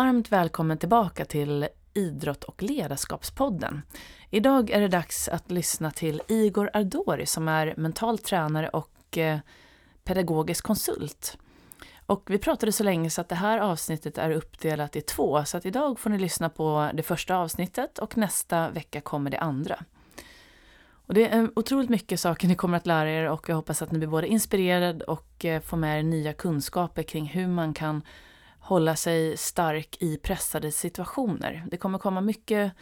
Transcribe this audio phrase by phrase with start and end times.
[0.00, 3.82] Varmt välkommen tillbaka till Idrott och ledarskapspodden.
[4.30, 9.38] Idag är det dags att lyssna till Igor Ardori som är mental tränare och eh,
[10.04, 11.38] pedagogisk konsult.
[12.06, 15.56] Och vi pratade så länge så att det här avsnittet är uppdelat i två, så
[15.56, 19.84] att idag får ni lyssna på det första avsnittet och nästa vecka kommer det andra.
[21.06, 23.92] Och det är otroligt mycket saker ni kommer att lära er och jag hoppas att
[23.92, 28.02] ni blir både inspirerade och eh, får med er nya kunskaper kring hur man kan
[28.70, 31.64] hålla sig stark i pressade situationer.
[31.70, 32.72] Det kommer komma mycket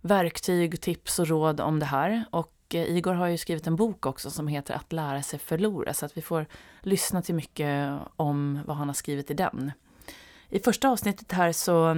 [0.00, 2.24] verktyg, tips och råd om det här.
[2.30, 5.94] Och eh, Igor har ju skrivit en bok också som heter Att lära sig förlora,
[5.94, 6.46] så att vi får
[6.82, 9.72] lyssna till mycket om vad han har skrivit i den.
[10.48, 11.90] I första avsnittet här så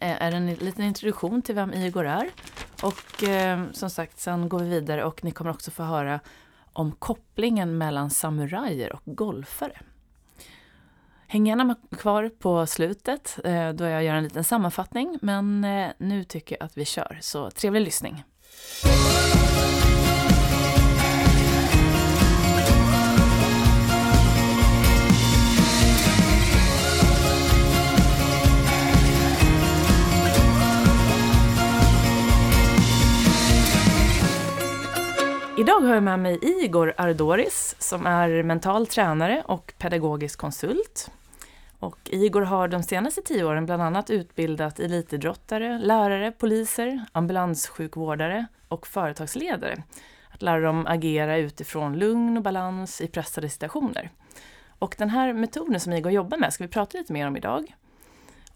[0.00, 2.30] eh, är det en liten introduktion till vem Igor är.
[2.82, 6.20] Och eh, som sagt, sen går vi vidare och ni kommer också få höra
[6.72, 9.80] om kopplingen mellan samurajer och golfare.
[11.34, 16.24] Häng gärna kvar på slutet eh, då jag gör en liten sammanfattning, men eh, nu
[16.24, 18.24] tycker jag att vi kör, så trevlig lyssning.
[35.58, 41.10] Idag har jag med mig Igor Ardoris som är mental tränare och pedagogisk konsult.
[41.84, 48.86] Och Igor har de senaste tio åren bland annat utbildat elitidrottare, lärare, poliser, ambulanssjukvårdare och
[48.86, 49.82] företagsledare.
[50.30, 54.10] Att lära dem agera utifrån lugn och balans i pressade situationer.
[54.78, 57.74] Och den här metoden som Igor jobbar med ska vi prata lite mer om idag.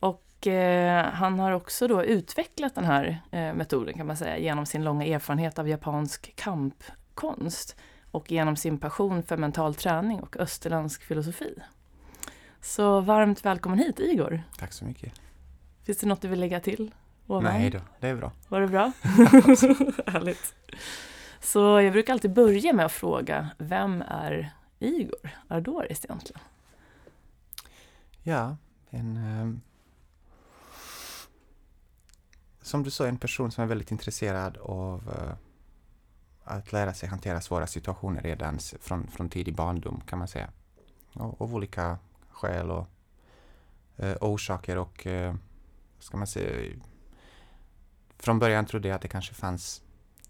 [0.01, 4.67] Och eh, han har också då utvecklat den här eh, metoden kan man säga genom
[4.67, 7.77] sin långa erfarenhet av japansk kampkonst
[8.11, 11.55] och genom sin passion för mental träning och österländsk filosofi.
[12.61, 14.43] Så varmt välkommen hit Igor.
[14.59, 15.13] Tack så mycket.
[15.83, 16.95] Finns det något du vill lägga till?
[17.27, 17.45] Ovan?
[17.45, 18.33] Nej då, det är bra.
[18.49, 18.93] Var det bra?
[20.07, 20.55] Härligt.
[21.41, 26.41] Så jag brukar alltid börja med att fråga, vem är Igor Ardoris egentligen?
[28.23, 28.57] Ja,
[28.91, 29.17] en...
[29.17, 29.61] Um,
[32.63, 35.33] som du sa, en person som är väldigt intresserad av uh,
[36.45, 40.51] att lära sig hantera svåra situationer redan från, från tidig barndom kan man säga.
[41.13, 41.99] Och, av olika
[42.39, 42.87] skäl och
[43.97, 45.35] eh, orsaker och eh,
[45.99, 46.77] ska man säga
[48.19, 49.83] från början trodde jag att det kanske fanns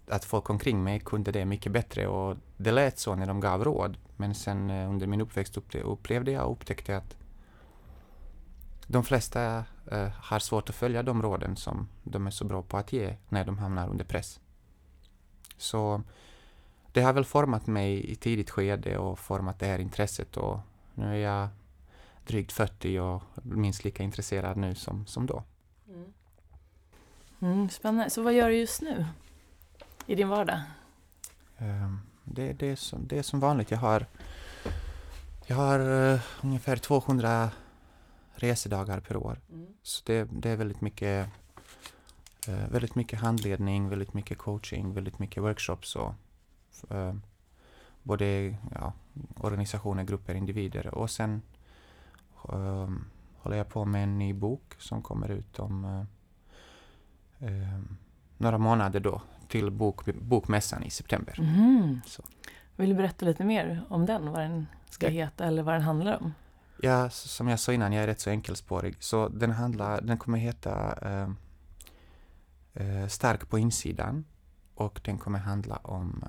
[0.07, 3.63] att folk omkring mig kunde det mycket bättre och det lät så när de gav
[3.63, 3.97] råd.
[4.17, 7.17] Men sen eh, under min uppväxt upplevde jag och upptäckte att
[8.87, 12.77] de flesta eh, har svårt att följa de råden som de är så bra på
[12.77, 14.39] att ge när de hamnar under press.
[15.57, 16.03] Så
[16.91, 20.59] det har väl format mig i tidigt skede och format det här intresset och
[20.95, 21.47] nu är jag
[22.29, 25.43] drygt 40 och minst lika intresserad nu som, som då.
[25.87, 26.13] Mm.
[27.41, 28.09] Mm, spännande.
[28.09, 29.05] Så vad gör du just nu
[30.05, 30.61] i din vardag?
[31.57, 33.71] Um, det, det, är som, det är som vanligt.
[33.71, 34.05] Jag har,
[35.47, 37.51] jag har uh, ungefär 200
[38.35, 39.39] resedagar per år.
[39.51, 39.67] Mm.
[39.83, 41.29] Så det, det är väldigt mycket,
[42.49, 46.13] uh, väldigt mycket handledning, väldigt mycket coaching, väldigt mycket workshops och
[46.91, 47.13] uh,
[48.03, 48.93] både ja,
[49.37, 51.41] organisationer, grupper, individer och sen
[53.39, 56.05] håller jag på med en ny bok som kommer ut om uh,
[57.75, 57.97] um,
[58.37, 61.39] några månader då till bok, Bokmässan i september.
[61.39, 62.01] Mm.
[62.75, 65.11] Vill du berätta lite mer om den, vad den ska ja.
[65.11, 66.33] heta eller vad den handlar om?
[66.81, 68.95] Ja, som jag sa innan, jag är rätt så enkelspårig.
[68.99, 71.29] Så den, handlar, den kommer heta uh,
[72.83, 74.25] uh, Stark på insidan
[74.75, 76.23] och den kommer handla om,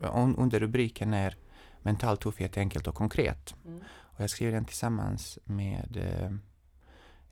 [0.00, 1.36] uh, under rubriken är
[1.82, 3.54] Mental tuffhet enkelt och konkret.
[3.64, 3.80] Mm.
[4.14, 6.30] Och jag skrev den tillsammans med eh,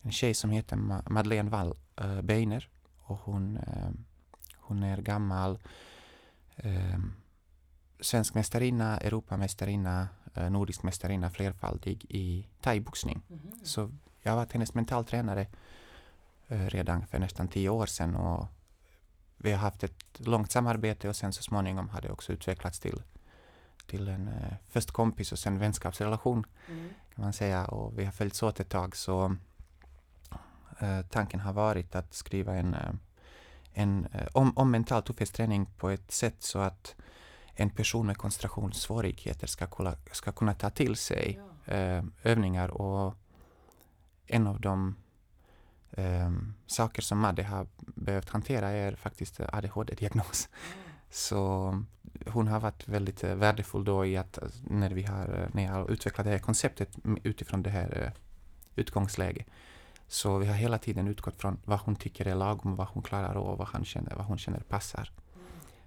[0.02, 2.68] en tjej som heter Ma Madeleine Wall eh, Beiner.
[2.98, 3.90] Och hon, eh,
[4.56, 5.58] hon är gammal
[6.56, 6.98] eh,
[8.00, 10.08] svensk mästarinna, Europamästarinna,
[10.50, 13.22] nordisk mästarinna, flerfaldig i thaiboxning.
[13.30, 13.64] Mm -hmm.
[13.64, 13.90] Så
[14.22, 15.46] jag har varit hennes mentaltränare
[16.46, 18.48] redan för nästan tio år sedan och
[19.36, 23.02] vi har haft ett långt samarbete och sen så småningom har det också utvecklats till
[23.92, 26.88] till en eh, först kompis och sen vänskapsrelation mm.
[27.14, 29.36] kan man säga och vi har följts åt ett tag så
[30.78, 32.94] eh, tanken har varit att skriva en, eh,
[33.72, 36.96] en eh, om, om mental tuffhetsträning på ett sätt så att
[37.54, 41.72] en person med koncentrationssvårigheter ska, kunna, ska kunna ta till sig ja.
[41.72, 43.14] eh, övningar och
[44.26, 44.96] en av de
[46.66, 50.48] saker som Madde har behövt hantera är faktiskt ADHD-diagnos.
[50.48, 50.91] Mm.
[51.12, 51.82] Så
[52.26, 55.62] hon har varit väldigt eh, värdefull då i att eh, när vi har, eh, när
[55.64, 56.88] jag har utvecklat det här konceptet
[57.22, 58.12] utifrån det här
[58.76, 59.46] utgångsläget.
[60.08, 63.34] Så vi har hela tiden utgått från vad hon tycker är lagom vad hon klarar
[63.34, 65.10] av och vad, han känner, vad hon känner passar.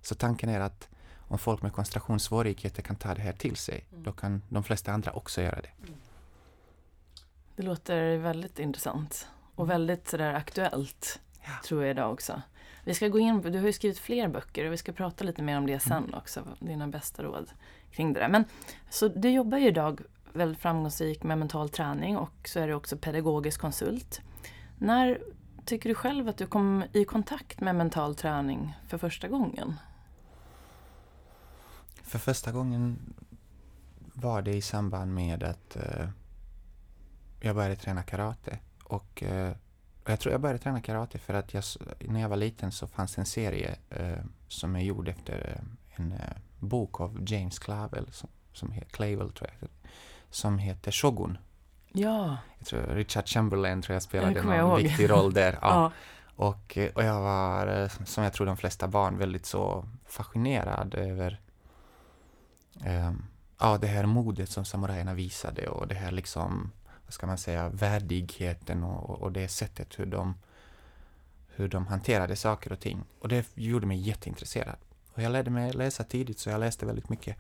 [0.02, 0.90] Så tanken är att
[1.28, 5.12] om folk med koncentrationssvårigheter kan ta det här till sig, då kan de flesta andra
[5.12, 5.70] också göra det.
[7.56, 11.52] Det låter väldigt intressant och väldigt sådär aktuellt, Ja.
[11.66, 12.42] tror jag idag också.
[12.86, 15.42] Vi ska gå in, du har ju skrivit fler böcker och vi ska prata lite
[15.42, 17.50] mer om det sen också, dina bästa råd
[17.92, 18.30] kring det där.
[18.30, 18.46] Men
[18.90, 20.02] så du jobbar ju idag
[20.34, 24.22] väldigt framgångsrikt med mental träning och så är du också pedagogisk konsult.
[24.78, 25.22] När
[25.66, 29.76] tycker du själv att du kom i kontakt med mental träning för första gången?
[32.04, 33.14] För första gången
[34.14, 36.10] var det i samband med att eh,
[37.42, 38.60] jag började träna karate.
[38.84, 39.65] Och, eh, och
[40.12, 41.64] jag tror jag började träna karate för att jag,
[42.00, 44.18] när jag var liten så fanns en serie eh,
[44.48, 46.20] som är gjord efter eh, en eh,
[46.60, 49.70] bok av James Clavel, som, som heter, Clavel tror jag,
[50.30, 51.38] som heter Shogun.
[51.92, 54.78] Ja, Jag tror Richard Chamberlain tror jag spelade Det jag ihåg.
[54.80, 55.54] viktig roll där.
[55.62, 55.70] Ja.
[55.70, 55.92] ja.
[56.38, 60.94] Och, eh, och jag var, eh, som jag tror de flesta barn, väldigt så fascinerad
[60.96, 61.40] över
[62.84, 63.26] ehm,
[63.60, 66.72] ja, det här modet som samurajerna visade och det här liksom,
[67.06, 70.36] vad ska man säga, värdigheten och, och det sättet hur de,
[71.48, 73.04] hur de hanterade saker och ting.
[73.20, 74.78] Och det gjorde mig jätteintresserad.
[75.14, 77.38] Och jag lärde mig läsa tidigt, så jag läste väldigt mycket.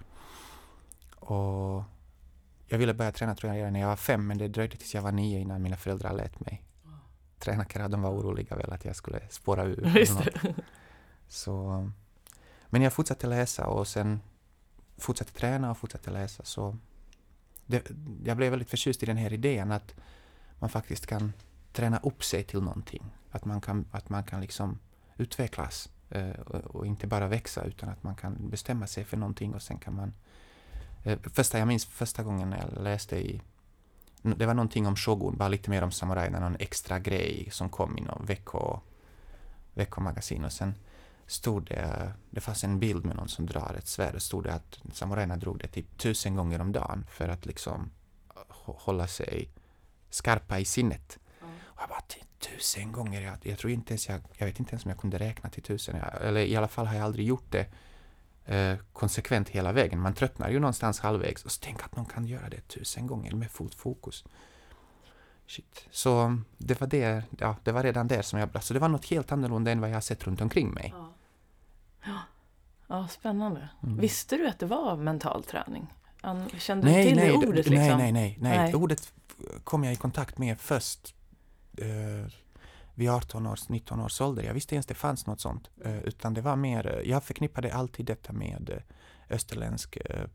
[1.16, 1.84] Och
[2.68, 4.96] jag ville börja träna tror jag redan när jag var fem, men det dröjde tills
[4.96, 6.64] jag var nio innan mina föräldrar lät mig
[7.40, 7.92] träna karate.
[7.92, 10.08] De var oroliga väl att jag skulle spåra ur.
[11.28, 11.90] Så,
[12.70, 14.22] men jag fortsatte läsa och sen
[14.98, 16.44] fortsatte träna och fortsatte läsa.
[16.44, 16.78] Så
[17.66, 17.92] det,
[18.26, 19.96] jag blev väldigt förtjust i den här idén att
[20.60, 21.34] man faktiskt kan
[21.74, 23.04] träna upp sig till någonting.
[23.32, 24.80] Att man kan, att man kan liksom
[25.18, 29.62] utvecklas eh, och, inte bara växa utan att man kan bestämma sig för någonting och
[29.62, 30.14] sen kan man...
[31.04, 33.42] Eh, första, jag minns första gången jag läste i...
[34.22, 37.98] Det var någonting om shogun, bara lite mer om samurajerna, någon extra grej som kom
[37.98, 38.80] i någon vecko,
[39.74, 40.74] veckomagasin och sen
[41.27, 44.54] stod det, det fanns en bild med någon som drar ett svärd och stod det
[44.54, 47.92] att samurajerna drog det typ tusen gånger om dagen för att liksom
[48.66, 49.50] hå- hålla sig
[50.10, 51.19] skarpa i sinnet.
[51.66, 53.22] Och jag bara, "Ty- tusen gånger?
[53.22, 55.63] Jag, jag tror inte ens jag, jag vet inte ens om jag kunde räkna till
[55.63, 55.95] tusen.
[55.98, 57.68] Jag, eller i alla fall har jag aldrig gjort det
[58.45, 60.00] eh, konsekvent hela vägen.
[60.01, 63.36] Man tröttnar ju någonstans halvvägs och så tänk att någon kan göra det tusen gånger
[63.36, 64.24] med fotfokus.
[65.48, 65.86] Shit.
[65.92, 69.06] Så det var, det, ja, det var redan där som jag alltså det var något
[69.06, 70.94] helt annorlunda än vad jag sett runt omkring mig.
[70.98, 71.13] Ja.
[72.88, 73.69] Ja, spännande.
[73.84, 73.98] Mm.
[73.98, 75.94] Visste du att det var mental träning?
[76.57, 77.56] Kände nej, du till nej, det ordet?
[77.56, 77.75] liksom?
[77.75, 78.57] nej, nej, nej, nej.
[78.57, 78.75] Nej.
[78.75, 79.13] Ordet
[79.63, 81.16] kom jag i kontakt med först
[81.78, 82.31] eh,
[82.96, 84.44] vid 18 års, 19 års ålder.
[84.44, 85.69] Jag visste inte ens det fanns något sånt.
[85.84, 90.28] Eh, utan det var mer, eh, jag förknippade alltid detta med eh, österländsk eh,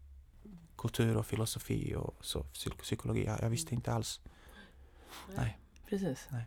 [0.76, 3.26] kultur och filosofi och så, psyk- psykologi.
[3.26, 4.20] Jag, jag visste inte alls.
[5.36, 5.58] Nej.
[5.88, 6.28] Precis.
[6.30, 6.46] Nej.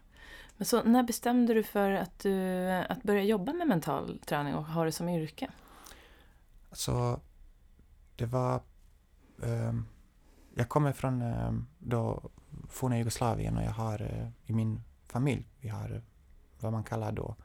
[0.63, 4.85] Så när bestämde du för att, du, att börja jobba med mental träning och ha
[4.85, 5.51] det som yrke?
[6.69, 7.19] Alltså,
[8.15, 8.61] det var...
[9.43, 9.73] Eh,
[10.55, 12.29] jag kommer från eh, då
[12.69, 16.01] forna Jugoslavien och jag har eh, i min familj, vi har eh,
[16.59, 17.35] vad man kallar då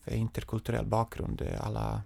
[0.00, 1.40] för interkulturell bakgrund.
[1.40, 2.02] Eh, alla,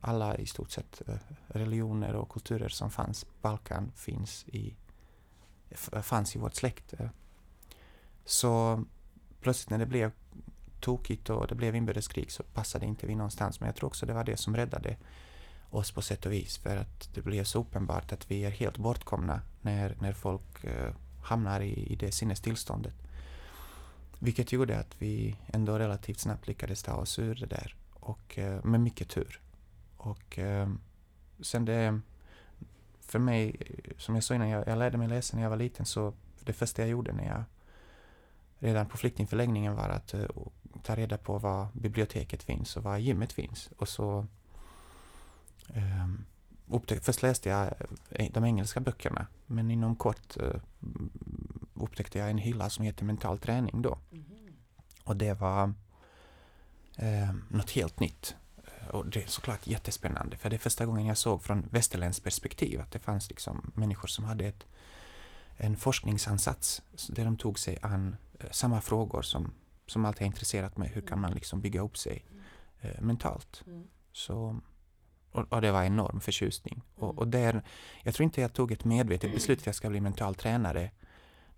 [0.00, 4.76] alla i stort sett eh, religioner och kulturer som fanns på Balkan finns i,
[6.02, 6.94] fanns i vårt släkt.
[6.98, 7.08] eh.
[8.24, 8.84] Så
[9.44, 10.10] plötsligt när det blev
[10.80, 13.60] tokigt och det blev inbördeskrig så passade inte vi någonstans.
[13.60, 14.96] Men jag tror också det var det som räddade
[15.70, 16.58] oss på sätt och vis.
[16.58, 20.94] För att det blev så uppenbart att vi är helt bortkomna när, när folk eh,
[21.22, 22.94] hamnar i, i det sinnestillståndet.
[24.18, 27.74] Vilket gjorde att vi ändå relativt snabbt lyckades ta oss ur det där.
[27.94, 29.40] Och eh, med mycket tur.
[29.96, 30.68] Och eh,
[31.40, 32.00] sen det...
[33.00, 33.56] För mig,
[33.98, 36.52] som jag sa innan, jag, jag lärde mig läsa när jag var liten så det
[36.52, 37.44] första jag gjorde när jag
[38.64, 40.26] redan på flyktingförläggningen var att eh,
[40.82, 43.70] ta reda på var biblioteket finns och var gymmet finns.
[43.76, 44.26] Och så
[45.74, 46.24] um,
[46.68, 47.72] upptäck, först läste jag
[48.10, 50.60] eh, de engelska böckerna men inom kort uh,
[51.74, 53.98] upptäckte jag en hylla som heter mental träning då.
[55.04, 55.72] Och det var
[56.96, 58.36] eh, något helt nytt.
[58.90, 62.80] Och det är såklart jättespännande för det är första gången jag såg från västerländskt perspektiv
[62.80, 64.66] att det fanns liksom människor som hade ett,
[65.56, 68.16] en forskningsansats där de tog sig an
[68.50, 69.52] samma frågor som,
[69.86, 70.88] som alltid har intresserat mig.
[70.94, 72.24] Hur kan man liksom bygga upp sig
[72.80, 73.64] eh, mentalt?
[74.12, 74.60] Så,
[75.30, 76.82] och, och det var enorm förtjusning.
[76.94, 77.62] Och, och där,
[78.02, 80.90] jag tror inte jag tog ett medvetet beslut att jag ska bli mental tränare.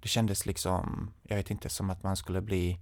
[0.01, 2.81] Det kändes liksom, jag vet inte, som att man skulle bli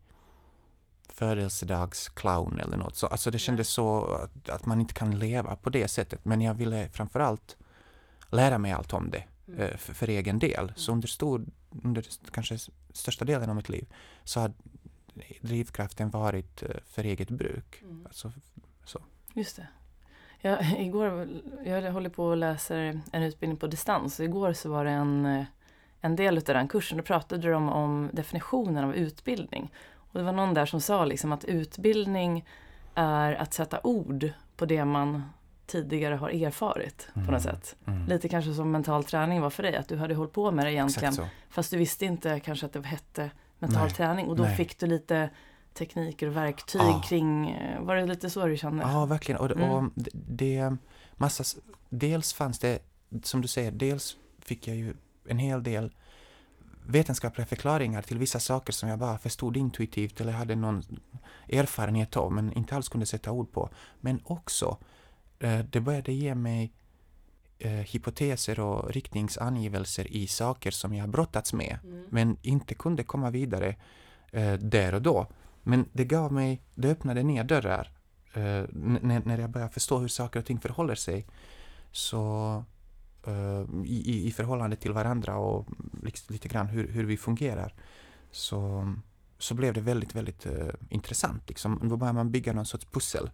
[1.09, 2.97] födelsedagsclown eller något.
[2.97, 6.25] Så, alltså det kändes så att, att man inte kan leva på det sättet.
[6.25, 7.57] Men jag ville framförallt
[8.31, 9.25] lära mig allt om det
[9.59, 10.73] eh, för, för egen del.
[10.77, 11.47] Så under, stor,
[11.83, 12.59] under kanske
[12.97, 13.87] största delen av mitt liv
[14.25, 14.53] så har
[15.41, 17.83] drivkraften varit eh, för eget bruk.
[17.83, 18.07] Mm.
[18.07, 18.33] Alltså,
[18.85, 19.01] så.
[19.35, 19.67] Just det.
[20.41, 21.29] Jag, igår,
[21.65, 24.21] jag håller på och läser en utbildning på distans.
[24.21, 25.45] Igår så var det en, eh,
[26.01, 26.99] en del av den kursen.
[26.99, 29.73] Då pratade de om definitionen av utbildning.
[29.95, 32.45] Och det var någon där som sa liksom att utbildning
[32.95, 35.23] är att sätta ord på det man
[35.67, 37.41] tidigare har erfarit på något Mm.
[37.41, 37.77] sätt.
[37.87, 38.07] Mm.
[38.07, 40.73] Lite kanske som mental träning var för dig, att du hade hållit på med det
[40.73, 41.15] egentligen.
[41.51, 44.57] Fast du visste inte kanske att det hette mental Nej, träning och då nej.
[44.57, 45.31] fick du lite
[45.75, 47.03] tekniker och verktyg Ja.
[47.09, 48.83] kring, eh, var det lite så du kände?
[48.83, 49.41] Ja, verkligen.
[49.41, 49.71] Och, Mm.
[49.71, 50.77] och det, det
[51.17, 51.45] massa,
[51.89, 52.79] dels fanns det,
[53.23, 54.95] som du säger, dels fick jag ju
[55.29, 55.93] en hel del
[56.87, 60.83] vetenskapliga förklaringar till vissa saker som jag bara förstod intuitivt eller hade någon
[61.49, 63.71] erfarenhet av men inte alls kunde sätta ord på.
[64.01, 64.79] Men också,
[65.49, 66.73] det började ge mig
[67.59, 72.05] eh, hypoteser och riktningsangivelser i saker som jag brottats med Mm.
[72.11, 73.77] men inte kunde komma vidare
[74.33, 75.27] eh, där och då.
[75.63, 77.93] Men det gav mig, det öppnade nya dörrar
[78.35, 81.27] eh, när, när jag började förstå hur saker och ting förhåller sig.
[81.93, 82.65] Så
[83.27, 85.67] eh, i, i- förhållande till varandra och
[86.29, 87.75] lite grann hur, hur vi fungerar
[88.31, 88.93] så,
[89.39, 91.49] så blev det väldigt, väldigt eh, intressant.
[91.49, 91.81] Liksom.
[91.89, 93.31] Då börjar man bygga någon sorts pussel.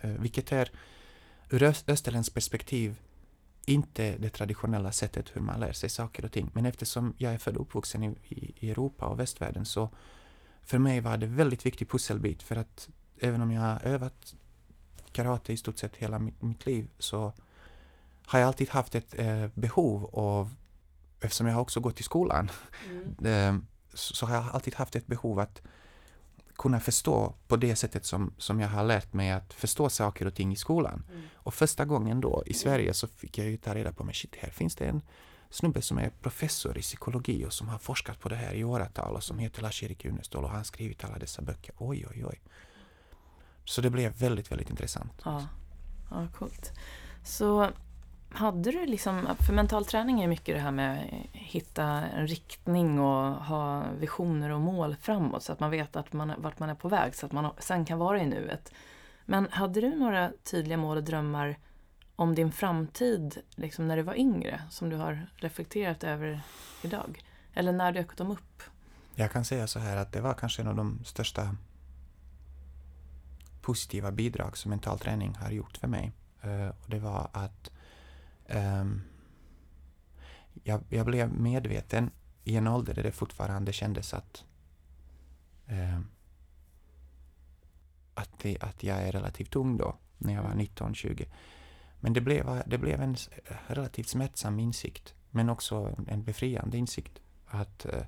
[0.00, 0.70] Eh, vilket är
[1.50, 2.96] ur öst, österländskt perspektiv
[3.64, 6.50] inte det traditionella sättet hur man lär sig saker och ting.
[6.54, 8.16] Men eftersom jag är född och uppvuxen i,
[8.60, 9.90] i, Europa och västvärlden så
[10.62, 12.88] för mig var det väldigt viktig pusselbit för att
[13.20, 14.34] även om jag har övat
[15.12, 17.32] karate i stort sett hela mitt, mitt liv så
[18.26, 20.54] har jag alltid haft ett eh, behov av,
[21.20, 22.50] eftersom jag har också gått i skolan,
[22.90, 23.24] Mm.
[23.56, 23.62] eh,
[23.94, 25.62] så, så har jag alltid haft ett behov att
[26.58, 30.34] kunna förstå på det sättet som, som jag har lärt mig att förstå saker och
[30.34, 31.04] ting i skolan.
[31.10, 31.22] Mm.
[31.34, 34.36] Och första gången då i Sverige så fick jag ju ta reda på, men shit,
[34.40, 35.02] här finns det en
[35.50, 39.14] snubbe som är professor i psykologi och som har forskat på det här i åratal
[39.14, 41.74] och som heter Lars-Erik Unestål och han har skrivit alla dessa böcker.
[41.78, 42.40] Oj, oj, oj.
[43.64, 45.12] Så det blev väldigt, väldigt intressant.
[45.24, 45.46] Ja,
[46.10, 46.72] ja coolt.
[47.24, 47.70] Så
[48.30, 53.00] hade du liksom, för mental träning är mycket det här med att hitta en riktning
[53.00, 56.74] och ha visioner och mål framåt så att man vet att man, vart man är
[56.74, 58.72] på väg så att man sen kan vara i nuet.
[59.24, 61.58] Men hade du några tydliga mål och drömmar
[62.16, 66.40] om din framtid liksom när du var yngre som du har reflekterat över
[66.82, 67.24] idag?
[67.54, 68.62] Eller när dök de upp?
[69.14, 71.56] Jag kan säga så här att det var kanske en av de största
[73.60, 76.12] positiva bidrag som mental träning har gjort för mig.
[76.42, 77.70] Eh, det var att
[78.48, 79.02] ehm,
[80.62, 82.10] jag, jag blev medveten
[82.44, 84.44] i en ålder där det fortfarande kändes att
[85.66, 86.06] ehm,
[88.18, 91.26] att, det, att jag är relativt ung då, när jag var 19-20.
[92.00, 93.16] Men det blev, det blev en
[93.66, 98.04] relativt smärtsam insikt, men också en befriande insikt att eh,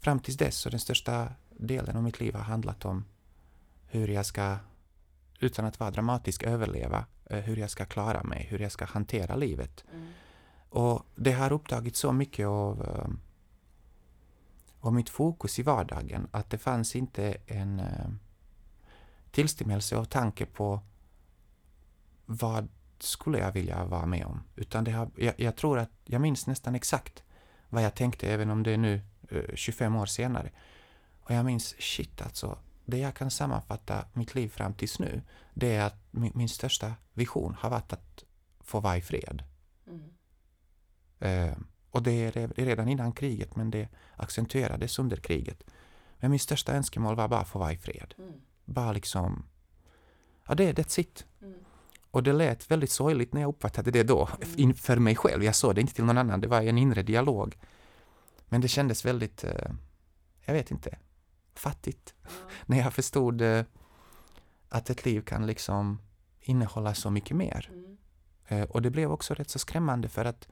[0.00, 3.04] fram tills dess så den största delen av mitt liv har handlat om
[3.86, 4.56] hur jag ska,
[5.42, 9.36] utan att vara dramatisk, överleva, eh, hur jag ska klara mig, hur jag ska hantera
[9.36, 9.84] livet.
[10.68, 13.08] Och det har upptagit så mycket av, eh,
[14.80, 18.08] av mitt fokus i vardagen att det fanns inte en eh,
[19.30, 20.80] tillstymmelse av tanke på
[22.26, 22.68] vad
[22.98, 24.42] skulle jag vilja vara med om.
[24.56, 27.22] Utan det har, jag, jag tror att jag minns nästan exakt
[27.68, 30.50] vad jag tänkte, även om det är nu eh, 25 år senare.
[31.22, 35.22] Och jag minns, shit alltså, det jag kan sammanfatta mitt liv fram tills nu,
[35.54, 38.24] det är att min, min största vision har varit att
[38.60, 39.42] få vara i fred.
[41.18, 41.56] Eh,
[41.90, 45.62] och det är re- redan innan kriget, men det accentuerades under kriget.
[46.20, 48.14] Men min största önskemål var bara att få vara i fred.
[48.64, 49.44] Bara liksom,
[50.48, 51.26] ja det är that's it.
[52.10, 54.58] Och det lät väldigt sorgligt när jag uppfattade det då, Mm.
[54.58, 55.44] inför mig själv.
[55.44, 57.56] Jag såg det inte till någon annan, det var en inre dialog.
[58.48, 59.70] Men det kändes väldigt, eh,
[60.44, 60.98] jag vet inte,
[61.54, 62.14] fattigt.
[62.66, 63.64] När jag förstod eh,
[64.68, 65.98] att ett liv kan liksom
[66.40, 67.70] innehålla så mycket mer.
[68.48, 70.48] Eh, och det blev också rätt så skrämmande för att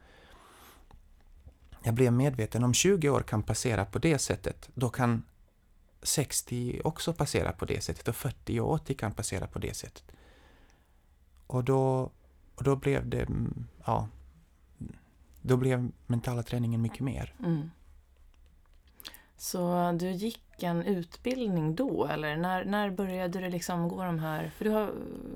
[1.83, 5.23] jag blev medveten om 20 år kan passera på det sättet, då kan
[6.03, 10.05] 60 också passera på det sättet och 40 och 80 kan passera på det sättet.
[11.47, 12.11] Och då,
[12.55, 14.09] och då blev det, mm, ja,
[15.43, 17.35] då blev mentala träningen mycket mer.
[17.39, 17.71] Mm.
[19.41, 24.51] Så du gick en utbildning då eller när, när började du liksom gå de här,
[24.57, 24.93] för du har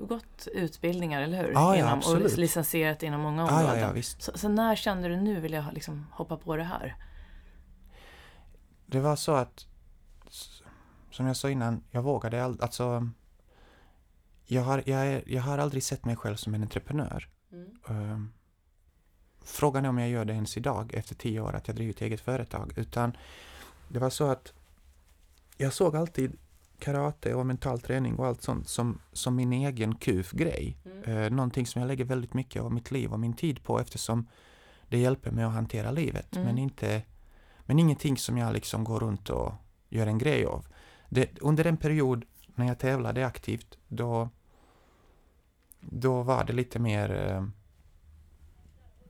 [0.07, 1.51] gått utbildningar eller hur?
[1.51, 2.37] Ja, ja, inom, och absolut.
[2.37, 3.79] licensierat inom många Ja, områden.
[3.79, 4.21] ja, ja, visst.
[4.21, 6.95] Så, så när kände du nu vill jag liksom hoppa på det här?
[8.85, 9.65] Det var så att,
[11.11, 13.09] som jag sa innan, jag vågade aldrig, alltså,
[14.45, 17.29] jag har, jag, är, jag har aldrig sett mig själv som en entreprenör.
[17.89, 18.33] Ehm,
[19.45, 22.21] frågan är om jag gör det ens idag efter tio år att jag drivit eget
[22.21, 22.73] företag.
[22.75, 23.17] Utan
[23.87, 24.53] det var så att
[25.57, 26.37] jag såg alltid
[26.79, 30.77] karate och mental träning och allt sånt som, som min egen kuf-grej.
[30.85, 31.03] Mm.
[31.03, 34.27] Eh, någonting som jag lägger väldigt mycket av mitt liv och min tid på eftersom
[34.89, 36.35] det hjälper mig att hantera livet.
[36.35, 36.47] Mm.
[36.47, 37.01] Men, inte,
[37.65, 39.53] men ingenting som jag liksom går runt och
[39.89, 40.67] gör en grej av.
[41.09, 42.25] Det, under en period
[42.55, 44.29] när jag tävlade aktivt, då,
[45.79, 47.45] då var det lite mer, eh,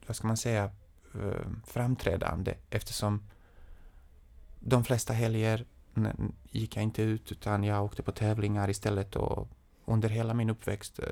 [0.08, 0.63] vad ska man säga,
[1.13, 3.24] eh, framträdande eftersom
[4.67, 5.65] de flesta helger
[6.51, 9.48] gick jag inte ut utan jag åkte på tävlingar istället och
[9.86, 11.05] under hela min uppväxt eh,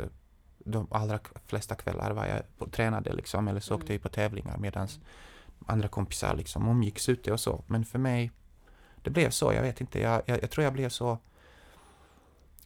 [0.60, 3.81] de allra flesta kvällar var jag på, tränade liksom eller så Mm.
[3.81, 4.88] åkte jag på tävlingar medan
[5.65, 7.63] andra kompisar liksom umgicks ute och så.
[7.67, 8.31] Men för mig,
[9.03, 11.17] det blev så, jag vet inte, jag, jag, jag tror jag blev så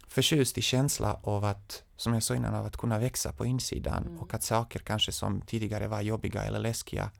[0.08, 4.03] förtjust i känsla av att, som jag sa innan, av att kunna växa på insidan
[4.08, 4.20] Mm.
[4.20, 7.12] och att saker kanske som tidigare var jobbiga eller läskiga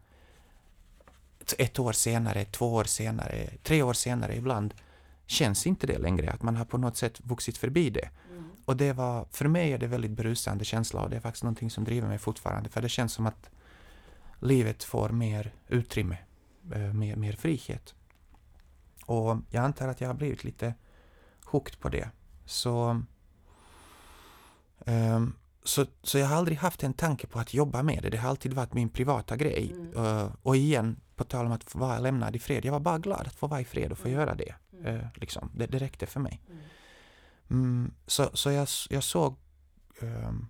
[1.57, 4.73] ett år senare, två år senare, tre år senare ibland
[5.25, 8.09] känns inte det längre, att man har på något sätt vuxit förbi det.
[8.31, 8.43] Mm.
[8.65, 11.71] Och det var, för mig är det väldigt berusande känsla och det är faktiskt någonting
[11.71, 13.49] som driver mig fortfarande, för det känns som att
[14.39, 16.17] livet får mer utrymme,
[16.73, 17.95] eh, mer, mer frihet.
[19.05, 20.73] Och jag antar att jag har blivit lite
[21.45, 22.09] hooked på det.
[22.45, 23.01] Så,
[24.85, 28.09] ehm, så, så jag har aldrig haft en tanke på att jobba med det.
[28.09, 29.71] Det har alltid varit min privata grej.
[29.73, 30.05] Mm.
[30.05, 32.65] Eh, och igen, på tal om att vara lämnad i fred.
[32.65, 34.19] Jag var bara glad att få vara i fred och få Mm.
[34.19, 34.56] göra det.
[34.73, 34.86] Mm.
[34.95, 35.51] Eh, liksom.
[35.56, 35.67] det.
[35.67, 36.41] Det räckte för mig.
[36.49, 36.62] Mm.
[37.49, 39.36] Mm, så så jag, jag såg
[40.01, 40.47] ehm,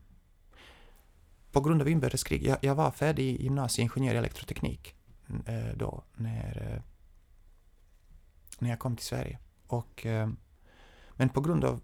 [1.52, 4.96] på grund av inbördeskrig, jag, jag var färdig gymnasieingenjör i elektroteknik
[5.46, 6.82] eh, då när, eh,
[8.60, 9.40] när jag kom till Sverige.
[9.68, 10.38] Och, ehm,
[11.12, 11.82] men på grund av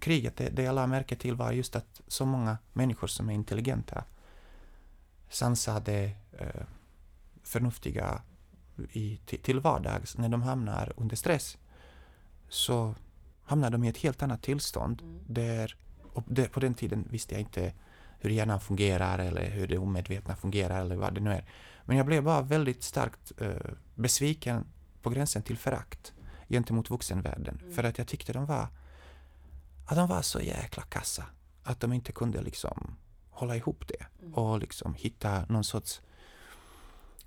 [0.00, 3.34] kriget, det, det jag lade märke till var just att så många människor som är
[3.34, 4.04] intelligenta,
[5.28, 6.62] sansade, eh,
[7.50, 8.22] förnuftiga
[8.92, 11.58] i, till, till vardags, när de hamnar under stress,
[12.48, 12.94] så
[13.44, 15.18] hamnar de i ett helt annat tillstånd Mm.
[15.26, 15.76] där,
[16.26, 17.72] det, på den tiden visste jag inte
[18.18, 21.44] hur hjärnan fungerar eller hur det omedvetna fungerar eller vad det nu är.
[21.84, 23.50] Men jag blev bara väldigt starkt eh,
[23.94, 24.66] besviken
[25.02, 26.12] på gränsen till förakt
[26.48, 27.58] gentemot vuxenvärlden.
[27.62, 27.74] Mm.
[27.74, 28.68] För att jag tyckte de var,
[29.86, 31.24] att de var så jäkla kassa.
[31.62, 32.96] Att de inte kunde liksom
[33.30, 34.34] hålla ihop det Mm.
[34.34, 36.00] och liksom hitta någon sorts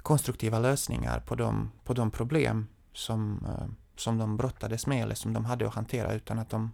[0.03, 5.33] konstruktiva lösningar på de, på de problem som, eh, som de brottades med eller som
[5.33, 6.71] de hade att hantera utan att de,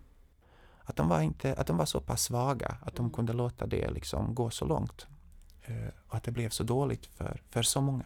[0.83, 3.13] att de, var, inte, att de var så pass svaga att de Mm.
[3.13, 5.07] kunde låta det liksom gå så långt.
[5.61, 5.75] Eh,
[6.07, 8.05] Och att det blev så dåligt för, för så många.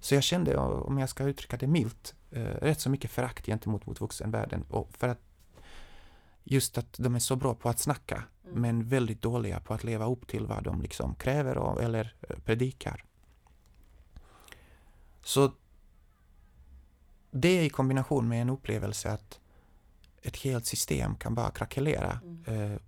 [0.00, 3.86] Så jag kände, om jag ska uttrycka det milt, eh, rätt så mycket förakt gentemot
[3.86, 4.64] mot vuxenvärlden.
[4.70, 5.20] Och för att
[6.44, 8.60] just att de är så bra på att snacka Mm.
[8.62, 13.04] men väldigt dåliga på att leva upp till vad de liksom kräver och, eller predikar.
[15.24, 15.52] Så
[17.30, 19.40] det i kombination med en upplevelse att
[20.22, 22.72] ett helt system kan bara krackelera Mm.
[22.72, 22.78] eh,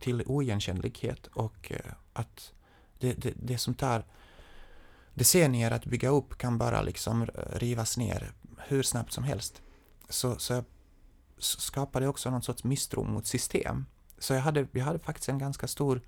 [0.00, 2.52] till, oigenkännlighet och eh, att
[2.98, 4.04] det, det, det som tar
[5.14, 9.62] decennier att bygga upp kan bara liksom rivas ner hur snabbt som helst.
[10.08, 10.64] Så, så jag
[11.38, 13.86] skapade också någon sorts misstro mot system.
[14.18, 16.02] Så jag hade, jag hade faktiskt en ganska stor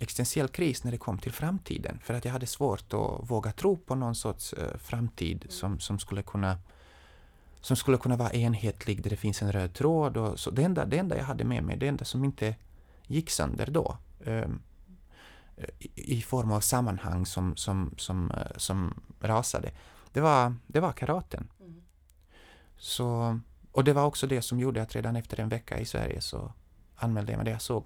[0.00, 1.98] existentiell kris när det kom till framtiden.
[2.02, 5.98] För att jag hade svårt att våga tro på någon sorts eh, framtid som, som
[5.98, 6.58] skulle kunna
[7.60, 10.16] som skulle kunna vara enhetlig, där det finns en röd tråd.
[10.16, 10.50] Och så.
[10.50, 12.56] Det, enda, det enda jag hade med mig, det enda som inte
[13.06, 14.62] gick sönder då, ehm,
[15.94, 19.70] i, form av sammanhang som, som, som, eh, som rasade,
[20.12, 21.48] det var, det var karaten.
[21.60, 21.82] Mm.
[22.76, 23.40] Så,
[23.72, 26.52] och det var också det som gjorde att redan efter en vecka i Sverige så
[26.96, 27.52] anmälde jag mig.
[27.52, 27.84] Jag såg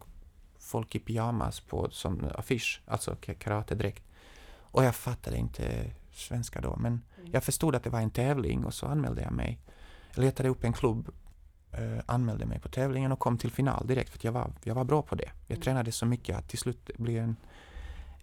[0.68, 4.02] folk i pyjamas på, som affisch, alltså ka- karatedräkt.
[4.70, 7.30] Och jag fattade inte svenska då, men Mm.
[7.32, 9.58] jag förstod att det var en tävling och så anmälde jag mig.
[10.14, 11.08] Jag letade upp en klubb,
[11.72, 14.84] eh, anmälde mig på tävlingen och kom till final direkt för jag var, jag var
[14.84, 15.30] bra på det.
[15.46, 15.62] Jag Mm.
[15.62, 17.36] tränade så mycket att till slut blev en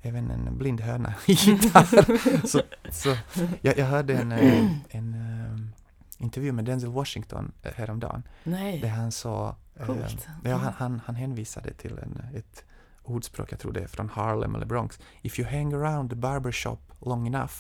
[0.02, 2.48] även en blind höna gitarr.
[2.48, 3.16] så, så
[3.62, 5.85] jag, jag hörde en, eh, en eh,
[6.18, 10.28] intervju med Denzel Washington eh, häromdagen där Nej, han sa, eh, coolt.
[10.44, 12.66] ja, han, han, han hänvisade till en, ett
[13.04, 15.00] ordspråk, jag tror det är från Harlem eller Bronx.
[15.22, 17.54] If you hang around the barber shop long enough,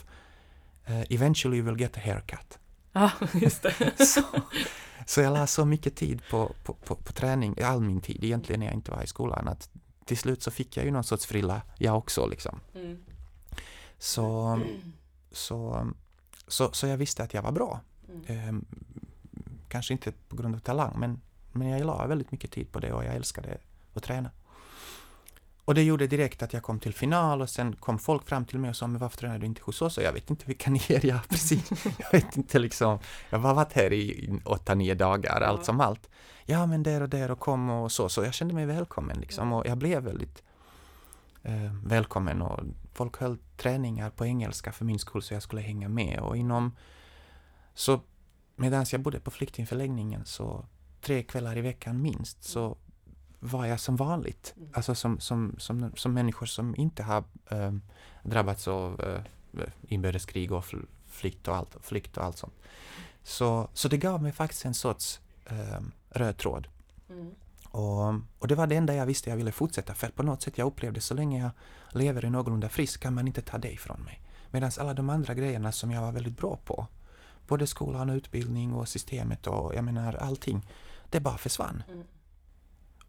[0.85, 2.59] eh, eventually you will get a haircut.
[2.91, 3.93] Ja, just det.
[4.05, 4.21] så,
[5.05, 8.59] så jag la så mycket tid på, på, på, på träning, all min tid egentligen
[8.59, 9.69] när jag inte var i skolan, att
[10.05, 12.59] till slut så fick jag ju någon sorts frilla, jag också liksom.
[12.75, 12.97] Mm.
[13.97, 14.59] Så,
[15.31, 15.87] så,
[16.47, 17.81] så, så jag visste att jag var bra.
[18.27, 18.49] Mm.
[18.49, 18.65] Ehm,
[19.67, 22.93] kanske inte på grund av talang, men, men jag la väldigt mycket tid på det
[22.93, 23.57] och jag älskade
[23.93, 24.31] att träna.
[25.65, 28.59] och det gjorde direkt att jag kom till final och sen kom folk fram till
[28.59, 29.97] mig och sa men varför tränar du inte hos oss?
[29.97, 31.69] Och jag vet inte vilka ni är, ja precis.
[31.97, 32.99] Jag vet inte liksom,
[33.29, 35.47] jag har varit här i åtta, nio dagar, Ja.
[35.47, 36.09] allt som allt.
[36.45, 39.53] Ja men där och där och kom och så, så jag kände mig välkommen liksom
[39.53, 40.43] och jag blev väldigt
[41.43, 42.59] eh, välkommen och
[42.93, 46.71] folk höll träningar på engelska för min skull så jag skulle hänga med och inom
[47.75, 48.01] så
[48.55, 50.65] medan jag bodde på flyktingförläggningen så
[51.01, 52.77] tre kvällar i veckan minst så
[53.39, 54.53] var jag som vanligt.
[54.57, 54.69] Mm.
[54.73, 57.73] Alltså som, som, som, som människor som inte har eh,
[58.23, 62.53] drabbats av eh, inbördeskrig och fl- flykt och allt, flykt och allt sånt.
[63.23, 66.67] Så, så det gav mig faktiskt en sorts eh, röd tråd.
[67.09, 67.31] Mm.
[67.65, 70.57] Och, och det var det enda jag visste jag ville fortsätta för på något sätt
[70.57, 71.51] jag upplevde så länge jag
[71.99, 74.21] lever i någorlunda frisk kan man inte ta det ifrån mig.
[74.51, 76.87] Medan alla de andra grejerna som jag var väldigt bra på,
[77.47, 80.67] både skolan, utbildning och systemet och jag menar allting,
[81.09, 81.83] det bara försvann.
[81.91, 82.03] Mm.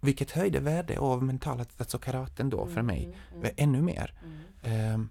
[0.00, 3.50] Vilket höjde värde av mentalt, alltså karaten då för mig, Mm.
[3.56, 4.14] ännu mer.
[4.24, 4.38] Mm.
[4.62, 5.08] Ehm,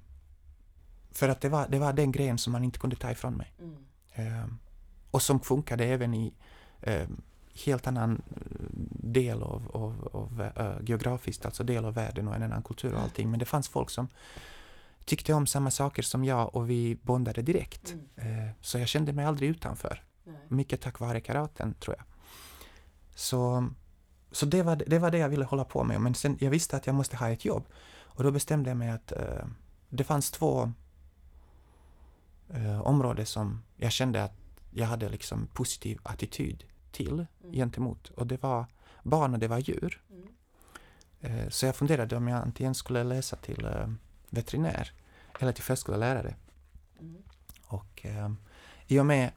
[1.12, 3.54] för att det var, det var den grejen som man inte kunde ta ifrån mig.
[3.60, 3.76] Mm.
[4.14, 4.60] Ehm,
[5.12, 6.34] och som funkade även i
[6.82, 7.22] um,
[7.66, 8.22] helt annan
[8.92, 13.02] del av, av, av eh, geografiskt, alltså del av världen och en annan kultur och
[13.02, 13.30] allting.
[13.32, 14.08] Men det fanns folk som
[15.06, 17.94] tyckte om samma saker som jag och vi bondade direkt.
[18.18, 18.46] Mm.
[18.46, 20.04] Eh, så jag kände mig aldrig utanför.
[20.24, 20.36] Nej.
[20.48, 22.06] Mycket tack vare karaten, tror jag.
[23.16, 23.70] Så,
[24.32, 26.02] så det, var, det var det jag ville hålla på med.
[26.02, 27.66] Men sen, jag visste att jag måste ha ett jobb.
[28.04, 29.46] Och då bestämde jag mig att eh,
[29.90, 30.72] det fanns två
[32.50, 34.34] eh, områden som jag kände att
[34.72, 37.54] jag hade liksom positiv attityd till Mm.
[37.56, 38.10] gentemot.
[38.10, 38.66] Och det var
[39.04, 40.02] barn och det var djur.
[40.10, 40.28] Mm.
[41.22, 43.88] Eh, så jag funderade om jag antingen skulle läsa till eh,
[44.30, 44.92] veterinär
[45.40, 46.36] eller till förskollärare.
[47.00, 47.24] Mm.
[47.68, 48.32] Och eh,
[48.88, 49.32] i och med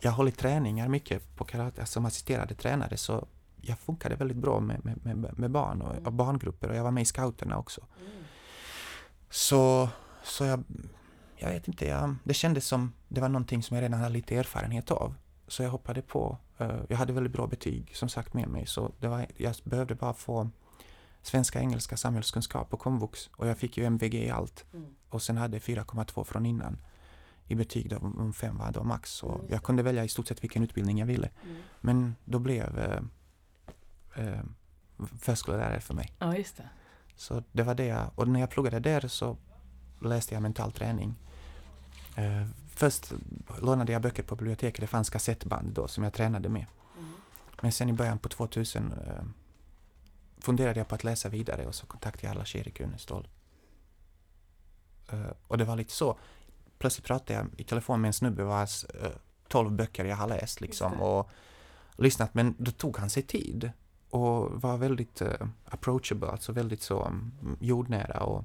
[0.00, 3.26] jag har hållit träningar mycket på karate som assisterade tränare så
[3.60, 6.90] jag funkade väldigt bra med, med, med, med barn och, och barngrupper och jag var
[6.90, 7.80] med i scouterna också.
[8.00, 8.12] Mm.
[9.30, 9.88] Så,
[10.22, 10.64] så jag,
[11.36, 14.36] jag vet inte, jag, det kändes som det var någonting som jag redan hade lite
[14.36, 15.14] erfarenhet av.
[15.46, 16.38] Så jag hoppade på.
[16.58, 19.94] Eh, jag hade väldigt bra betyg som sagt med mig så det var, jag behövde
[19.94, 20.50] bara få
[21.28, 24.86] svenska, engelska, samhällskunskap och komvux och jag fick ju MVG i allt Mm.
[25.08, 26.78] och sen hade jag 4,2 från innan
[27.46, 29.10] i betyg då, om fem var då max.
[29.10, 31.30] Så Mm, jag kunde välja i stort sett vilken utbildning jag ville.
[31.44, 31.56] Mm.
[31.80, 33.02] Men då blev eh,
[34.24, 34.40] eh,
[35.18, 36.14] förskollärare för mig.
[36.18, 36.68] Ja, just det.
[37.16, 39.36] Så det var det jag, och när jag pluggade där så
[40.02, 41.14] läste jag mental träning.
[42.16, 43.12] Eh, först
[43.60, 46.66] lånade jag böcker på biblioteket, det fanns kassettband då som jag tränade med.
[46.98, 47.10] Mm.
[47.62, 49.22] Men sen i början på 2000 eh,
[50.40, 53.28] funderade jag på att läsa vidare och så kontaktade jag Lars-Erik Unestål.
[55.12, 56.18] Eh, och det var lite så.
[56.78, 58.84] Plötsligt pratade jag i telefon med en snubbe vars
[59.48, 61.30] 12 böcker jag har läst liksom och
[61.96, 62.34] lyssnat.
[62.34, 63.70] Men då tog han sig tid
[64.10, 68.44] och var väldigt eh, approachable, alltså väldigt så mm, jordnära och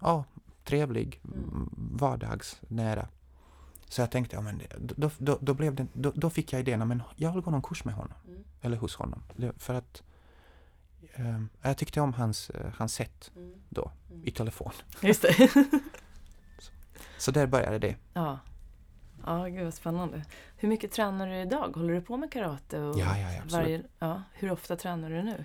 [0.00, 0.24] ja,
[0.64, 1.48] trevlig, Mm.
[1.48, 1.96] mm.
[1.96, 3.08] vardagsnära.
[3.88, 6.88] Så jag tänkte, ja men då, då, då, blev det, då, då fick jag idén,
[6.88, 8.44] men jag vill gå någon kurs med honom, Mm.
[8.60, 9.22] eller hos honom.
[9.58, 10.02] För att
[11.14, 13.52] eh, jag tyckte om hans, eh, hans sätt Mm.
[13.68, 14.26] då, Mm.
[14.26, 14.72] i telefon.
[15.02, 15.50] Just det.
[17.18, 17.96] Så där började det.
[18.14, 18.38] ja.
[19.26, 20.24] Ja, gud vad spännande.
[20.56, 21.76] Hur mycket tränar du idag?
[21.76, 22.80] Håller du på med karate?
[22.80, 23.52] Och Ja, ja, ja, absolut.
[23.52, 25.44] varje, ja, hur ofta tränar du nu?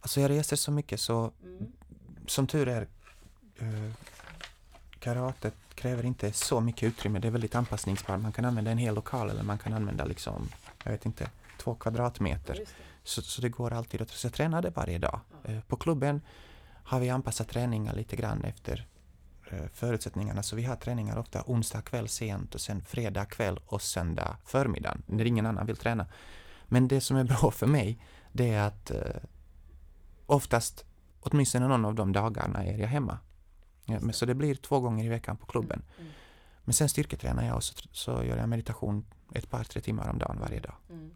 [0.00, 1.72] Alltså jag reser så mycket så Mm.
[2.26, 2.82] som tur är
[3.58, 3.90] eh,
[5.00, 7.18] karatet kräver inte så mycket utrymme.
[7.18, 8.20] Det är väldigt anpassningsbart.
[8.20, 10.48] Man kan använda en hel lokal eller man kan använda liksom,
[10.84, 12.54] jag vet inte, två kvadratmeter.
[12.54, 12.66] Det.
[13.04, 15.20] Så, så det går alltid att så jag tränar det varje dag.
[15.44, 16.20] Eh, på klubben
[16.84, 18.86] har vi anpassat träningar lite grann efter
[19.50, 20.42] eh, förutsättningarna.
[20.42, 24.96] Så vi har träningar ofta onsdag kväll sent och sen fredag kväll och söndag förmiddag
[25.06, 26.06] när ingen annan vill träna.
[26.66, 27.98] Men det som är bra för mig
[28.32, 29.22] det är att eh,
[30.26, 30.84] oftast,
[31.20, 33.18] åtminstone någon av de dagarna är jag hemma.
[33.88, 35.82] Ja, men så det blir två gånger i veckan på klubben.
[36.00, 36.10] Mm.
[36.64, 40.18] Men sen styrketränar jag och så, så gör jag meditation ett par, tre timmar om
[40.18, 40.74] dagen varje dag.
[40.90, 41.10] Mm.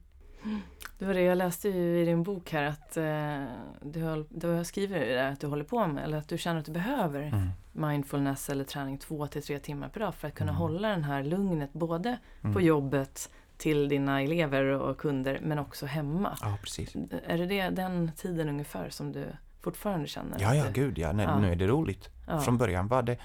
[0.98, 3.44] Det var det jag läste ju i din bok här att eh,
[3.82, 7.22] du, du skriver att du håller på med, eller att du känner att du behöver
[7.22, 7.48] Mm.
[7.72, 10.60] mindfulness eller träning två till tre timmar per dag för att kunna Mm.
[10.60, 12.54] hålla den här lugnet både Mm.
[12.54, 16.38] på jobbet till dina elever och kunder men också hemma.
[16.40, 16.94] Ja, precis.
[17.26, 19.26] Är det den tiden ungefär som du
[19.62, 20.40] fortfarande känner?
[20.40, 21.12] Ja, ja, gud ja.
[21.12, 21.38] Nu, Ja.
[21.38, 22.10] nu är det roligt.
[22.26, 22.40] ja.
[22.40, 23.18] Från början var det,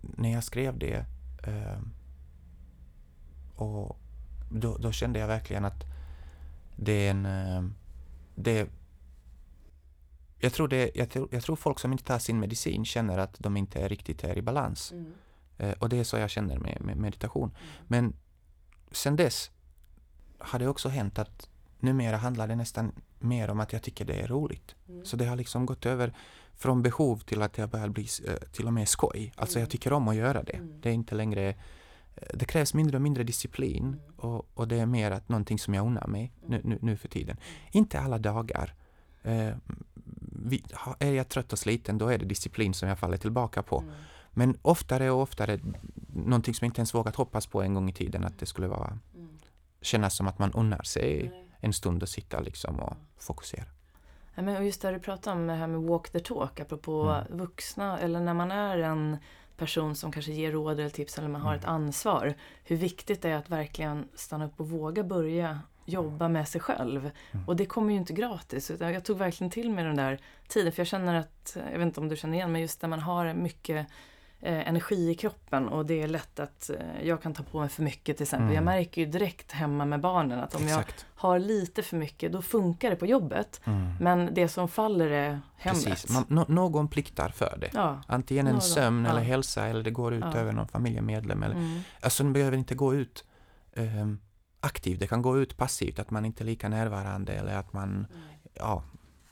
[0.00, 1.04] när jag skrev det,
[1.42, 1.80] eh,
[3.54, 3.98] och
[4.50, 5.84] då, då kände jag verkligen att
[6.76, 7.26] det är en...
[7.26, 7.64] Eh,
[8.34, 8.68] det,
[10.38, 13.34] jag, tror det, jag, tror, jag tror folk som inte tar sin medicin känner att
[13.38, 14.92] de inte är riktigt är i balans.
[14.92, 15.12] Mm.
[15.58, 17.50] Eh, och det är så jag känner med, med meditation.
[17.50, 17.84] Mm.
[17.86, 18.16] Men
[18.90, 19.50] sen dess
[20.38, 24.14] har det också hänt att numera handlar det nästan mer om att jag tycker det
[24.14, 24.74] är roligt.
[24.88, 25.04] Mm.
[25.04, 26.12] Så det har liksom gått över
[26.54, 29.32] från behov till att det börjar bli eh, till och med skoj.
[29.36, 30.52] Alltså jag tycker om att göra det.
[30.52, 30.80] Mm.
[30.80, 31.54] Det är inte längre eh,
[32.34, 34.00] det krävs mindre och mindre disciplin Mm.
[34.16, 37.08] och, och det är mer att någonting som jag unnar mig nu, nu, nu för
[37.08, 37.36] tiden.
[37.72, 38.74] Inte alla dagar.
[39.22, 39.54] Eh,
[40.44, 40.64] vi,
[40.98, 43.78] är jag trött och sliten då är det disciplin som jag faller tillbaka på.
[43.80, 43.92] Mm.
[44.30, 45.60] Men oftare och oftare
[46.14, 48.66] någonting som jag inte ens vågat hoppas på en gång i tiden att det skulle
[48.68, 49.28] vara Mm.
[49.80, 51.32] kännas som att man unnar sig.
[51.66, 53.64] En stund och sitta liksom och fokusera.
[54.34, 57.02] Ja, men och just det du pratade om, det här med walk the talk, apropå
[57.02, 57.38] Mm.
[57.38, 59.16] vuxna, eller när man är en
[59.56, 61.58] person som kanske ger råd eller tips eller man har Mm.
[61.60, 62.34] ett ansvar.
[62.64, 67.10] Hur viktigt det är att verkligen stanna upp och våga börja jobba med sig själv.
[67.32, 67.48] Mm.
[67.48, 68.70] Och det kommer ju inte gratis.
[68.70, 70.72] Utan jag tog verkligen till mig den där tiden.
[70.72, 73.00] För jag känner att, jag vet inte om du känner igen, men just när man
[73.00, 73.86] har mycket
[74.42, 77.82] energi i kroppen och det är lätt att eh, jag kan ta på mig för
[77.82, 78.44] mycket till exempel.
[78.44, 78.54] Mm.
[78.54, 81.06] Jag märker ju direkt hemma med barnen att om jag Exakt.
[81.14, 83.60] har lite för mycket då funkar det på jobbet.
[83.64, 83.94] Mm.
[84.00, 85.84] Men det som faller är hemmet.
[85.84, 86.10] Precis.
[86.14, 87.70] Man, nå- någon pliktar för det.
[87.74, 88.02] Ja.
[88.06, 89.10] Antingen en Någon, sömn ja.
[89.10, 90.38] eller hälsa eller det går ut Ja.
[90.38, 91.42] över någon familjemedlem.
[91.42, 91.80] Eller, Mm.
[92.00, 93.24] Alltså det behöver inte gå ut
[93.76, 94.18] ehm,
[94.60, 98.06] aktivt, det kan gå ut passivt, att man inte är lika närvarande eller att man
[98.54, 98.82] ja,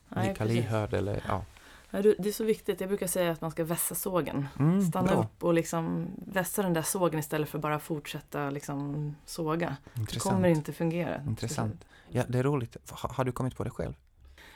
[0.09, 1.45] Nej, lika lyhörd eller ja.
[2.03, 2.81] Det är så viktigt.
[2.81, 4.49] Jag brukar säga att man ska vässa sågen.
[4.59, 5.23] Mm, Stanna bra.
[5.23, 9.77] upp och liksom vässa den där sågen istället för bara fortsätta liksom såga.
[9.95, 10.35] Det Intressant.
[10.35, 11.23] kommer inte fungera.
[11.27, 11.85] Intressant.
[12.09, 12.77] Ja, det är roligt.
[12.91, 13.95] Ha, har du kommit på det själv?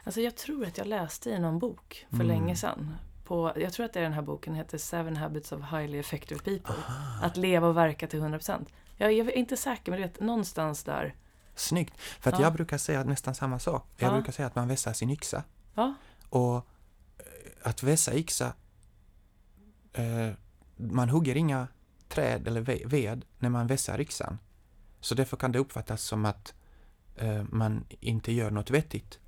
[0.04, 2.26] Alltså jag tror att jag läste i någon bok för Mm.
[2.26, 2.94] länge sedan.
[3.24, 6.40] På, jag tror att det är den här boken, heter Seven Habits of Highly Effective
[6.40, 6.74] People.
[7.22, 8.66] Att leva och verka till 100%.
[8.96, 11.14] Jag, jag är inte säker, men du vet, någonstans där.
[11.54, 11.98] Snyggt.
[12.00, 12.44] För att Ja.
[12.44, 13.86] jag brukar säga nästan samma sak.
[13.96, 14.14] Jag Ja.
[14.14, 15.42] brukar säga att man vässar sin yxa.
[15.74, 15.94] Ja,
[16.30, 16.66] Och
[17.62, 18.52] att vässa yxa,
[19.92, 20.30] eh,
[20.76, 21.68] man hugger inga
[22.08, 24.38] träd eller ve- ved när man vässar yxan.
[25.00, 26.54] Så därför kan det uppfattas som att
[27.16, 29.18] eh, man inte gör något vettigt.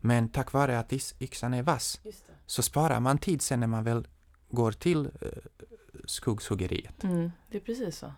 [0.00, 2.00] Men tack vare att yxan är vass
[2.46, 4.06] så sparar man tid sen när man väl
[4.50, 5.28] går till eh,
[6.04, 7.04] skoggshuggeriet.
[7.04, 8.12] Mm, det är precis så.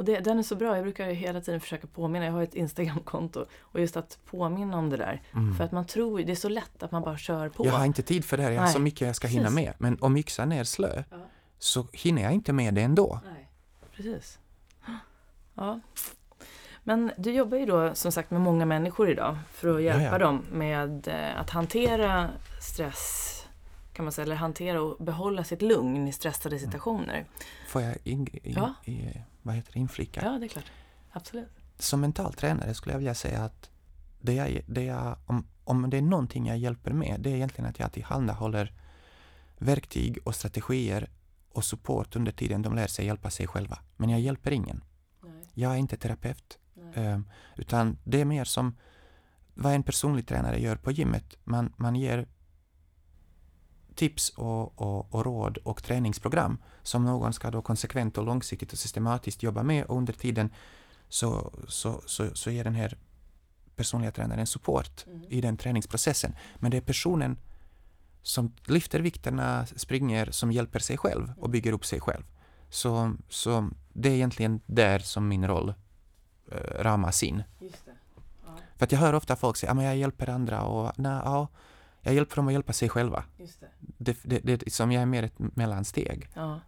[0.00, 2.24] Och det, den är så bra, jag brukar ju hela tiden försöka påminna.
[2.24, 5.22] Jag har ett Instagramkonto och just att påminna om det där.
[5.34, 5.54] Mm.
[5.54, 7.66] För att man tror, det är så lätt att man bara kör på.
[7.66, 9.42] Jag har inte tid för det här, jag har Nej, så mycket jag ska hinna
[9.44, 9.54] precis.
[9.54, 9.74] med.
[9.78, 11.16] Men om yxan är slö Ja.
[11.58, 13.20] så hinner jag inte med det ändå.
[13.24, 13.48] Nej,
[13.96, 14.38] precis.
[15.54, 15.80] Ja.
[16.84, 20.10] Men du jobbar ju då som sagt med många människor idag för att hjälpa Ja,
[20.12, 20.18] ja.
[20.18, 23.36] dem med eh, att hantera stress
[23.92, 27.24] kan man säga, eller hantera och behålla sitt lugn i stressade situationer.
[27.68, 28.74] Får jag in, in, Ja.
[29.42, 30.20] Vad heter det, inflika?
[30.24, 30.72] Ja, det är klart.
[31.10, 31.48] Absolut.
[31.78, 33.70] Som mental tränare skulle jag vilja säga att
[34.20, 37.70] det jag, det jag, om, om det är någonting jag hjälper med, det är egentligen
[37.70, 38.72] att jag tillhandahåller
[39.58, 41.10] verktyg och strategier
[41.52, 43.78] och support under tiden de lär sig hjälpa sig själva.
[43.96, 44.84] Men jag hjälper ingen.
[45.22, 46.58] Nej, Jag är inte terapeut.
[46.94, 48.76] Ehm, utan det är mer som
[49.54, 51.36] vad en personlig tränare gör på gymmet.
[51.44, 52.28] Man, man ger
[53.94, 58.78] tips och, och, och råd och träningsprogram som någon ska då konsekvent och långsiktigt och
[58.78, 60.50] systematiskt jobba med och under tiden
[61.08, 62.98] så, så, så, så ger den här
[63.76, 65.24] personliga tränaren support Mm.
[65.28, 66.34] i den träningsprocessen.
[66.58, 67.36] Men det är personen
[68.22, 72.24] som lyfter vikterna, springer, som hjälper sig själv och bygger upp sig själv.
[72.70, 75.74] Så, så det är egentligen där som min roll
[76.52, 77.42] eh, ramas in.
[77.60, 77.68] Ja,
[78.76, 81.48] För att jag hör ofta folk säga att jag hjälper andra och nej, ja,
[82.00, 83.24] jag hjälper dem att hjälpa sig själva.
[83.38, 83.66] just det.
[83.78, 86.28] Det, det, det, som jag är mer ett mellansteg.
[86.34, 86.60] Ja.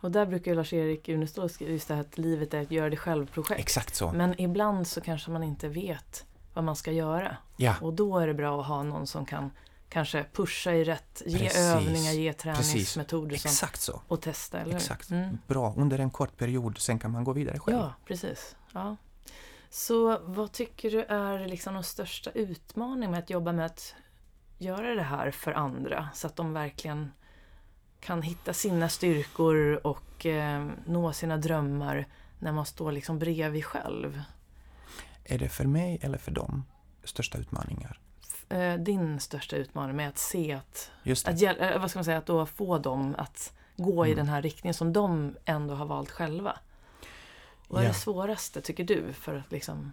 [0.00, 2.90] Och där brukar ju Lars-Erik Unestål skriva just det här att livet är ett gör
[2.90, 3.60] det själv-projekt.
[3.60, 4.12] Exakt så.
[4.12, 7.36] Men ibland så kanske man inte vet vad man ska göra.
[7.56, 9.50] Ja, Och då är det bra att ha någon som kan
[9.88, 11.58] kanske pusha i rätt, ge Precis.
[11.58, 14.02] övningar, ge träningsmetoder som, exakt så.
[14.08, 14.58] och testa.
[14.60, 14.76] Eller?
[14.76, 15.10] Exakt.
[15.10, 15.38] Mm.
[15.46, 17.76] Bra, under en kort period, sen kan man gå vidare själv.
[17.78, 18.56] Ja, precis.
[18.72, 18.96] Ja.
[19.70, 23.94] Så vad tycker du är liksom de största utmaningarna med att jobba med att
[24.58, 26.08] göra det här för andra?
[26.14, 27.12] Så att de verkligen
[28.00, 32.06] kan hitta sina styrkor och eh, nå sina drömmar
[32.38, 34.22] när man står liksom bredvid själv.
[35.24, 36.64] Är det för mig eller för dem
[37.04, 38.00] största utmaningar?
[38.48, 40.90] Eh, din största utmaning med att se att,
[41.26, 44.16] att eh, vad ska man säga, att då få dem att gå i Mm.
[44.16, 46.56] den här riktningen som de ändå har valt själva.
[47.68, 47.92] Vad är Ja.
[47.92, 49.92] det svåraste tycker du för att liksom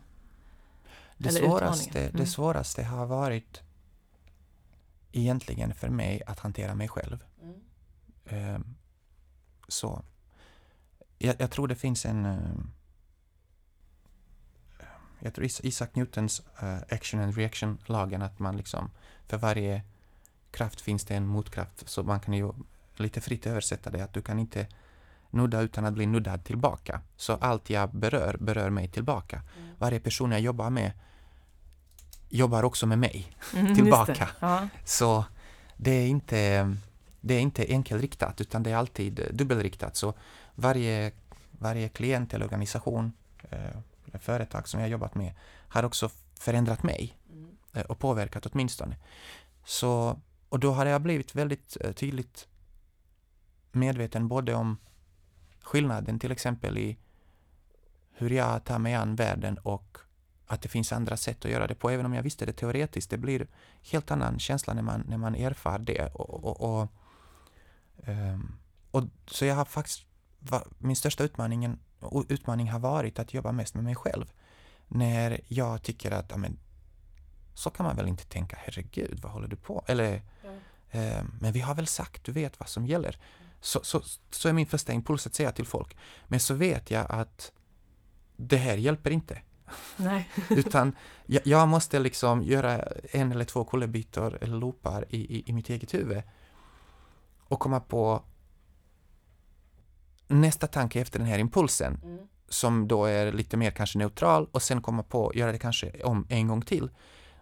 [1.18, 2.12] Det eller svåraste, utmaningen.
[2.12, 2.28] det Mm.
[2.28, 3.62] svåraste har varit
[5.12, 7.24] egentligen för mig att hantera mig själv.
[7.44, 7.54] Ehm,
[9.68, 10.04] så.
[11.18, 12.26] Jag, jag tror det finns en...
[12.26, 12.72] ehm,
[15.20, 18.92] jag tror Is- Isaac Newtons eh, action and reaction-lagen, att man liksom
[19.28, 19.82] för varje
[20.52, 21.90] kraft finns det en motkraft.
[21.90, 22.54] Så man kan ju
[22.96, 24.68] lite fritt översätta det, att du kan inte
[25.30, 27.02] nudda utan att bli nuddad tillbaka.
[27.16, 29.42] Så allt jag berör, berör mig tillbaka.
[29.78, 30.92] Varje person jag jobbar med
[32.30, 34.14] jobbar också med mig Mm, tillbaka.
[34.14, 34.28] det.
[34.40, 34.68] Ja.
[34.86, 35.26] Så
[35.78, 36.76] det är inte,
[37.22, 39.96] det är inte enkelriktat utan det är alltid dubbelriktat.
[39.96, 40.14] Så
[40.56, 41.12] varje,
[41.52, 43.14] varje klient eller organisation
[43.50, 45.34] eh, eller företag som jag jobbat med
[45.68, 47.58] har också förändrat mig Mm.
[47.74, 48.96] eh, och påverkat åtminstone.
[49.66, 52.48] Så, och då har jag blivit väldigt eh, tydligt
[53.72, 54.78] medveten både om
[55.62, 56.98] skillnaden till exempel i
[58.12, 59.98] hur jag tar mig an världen och
[60.48, 61.90] att det finns andra sätt att göra det på.
[61.90, 63.48] Även om jag visste det teoretiskt, det blir
[63.82, 66.10] helt annan känsla när man, när man erfar det.
[66.14, 66.88] Och, och, och,
[68.92, 70.06] och så jag har faktiskt,
[70.78, 74.32] min största utmaningen, och utmaning har varit att jobba mest med mig själv.
[74.88, 76.60] När jag tycker att, ja men,
[77.54, 79.84] så kan man väl inte tänka, herregud, vad håller du på?
[79.88, 80.22] Eller,
[80.90, 83.18] eh, men vi har väl sagt, du vet vad som gäller.
[83.62, 85.98] Så, så, så är min första impuls att säga till folk.
[86.28, 87.52] Men så vet jag att
[88.36, 89.42] det här hjälper inte.
[90.50, 95.54] Utan jag, jag måste liksom göra en eller två kullerbyttor eller loopar i, i, i
[95.54, 96.24] mitt eget huvud.
[97.48, 98.24] Och komma på
[100.28, 102.28] nästa tanke efter den här impulsen Mm.
[102.50, 106.26] som då är lite mer kanske neutral och sen komma på, göra det kanske om
[106.30, 106.90] en gång till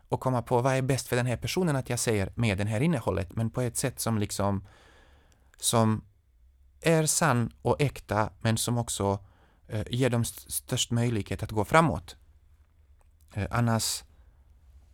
[0.10, 2.66] och komma på vad är bäst för den här personen att jag säger med det
[2.66, 4.68] här innehållet men på ett sätt som liksom
[5.58, 6.04] som
[6.82, 9.20] är sann och äkta men som också
[9.68, 12.16] eh, ger dem st- störst möjlighet att gå framåt.
[13.34, 14.04] Eh, annars,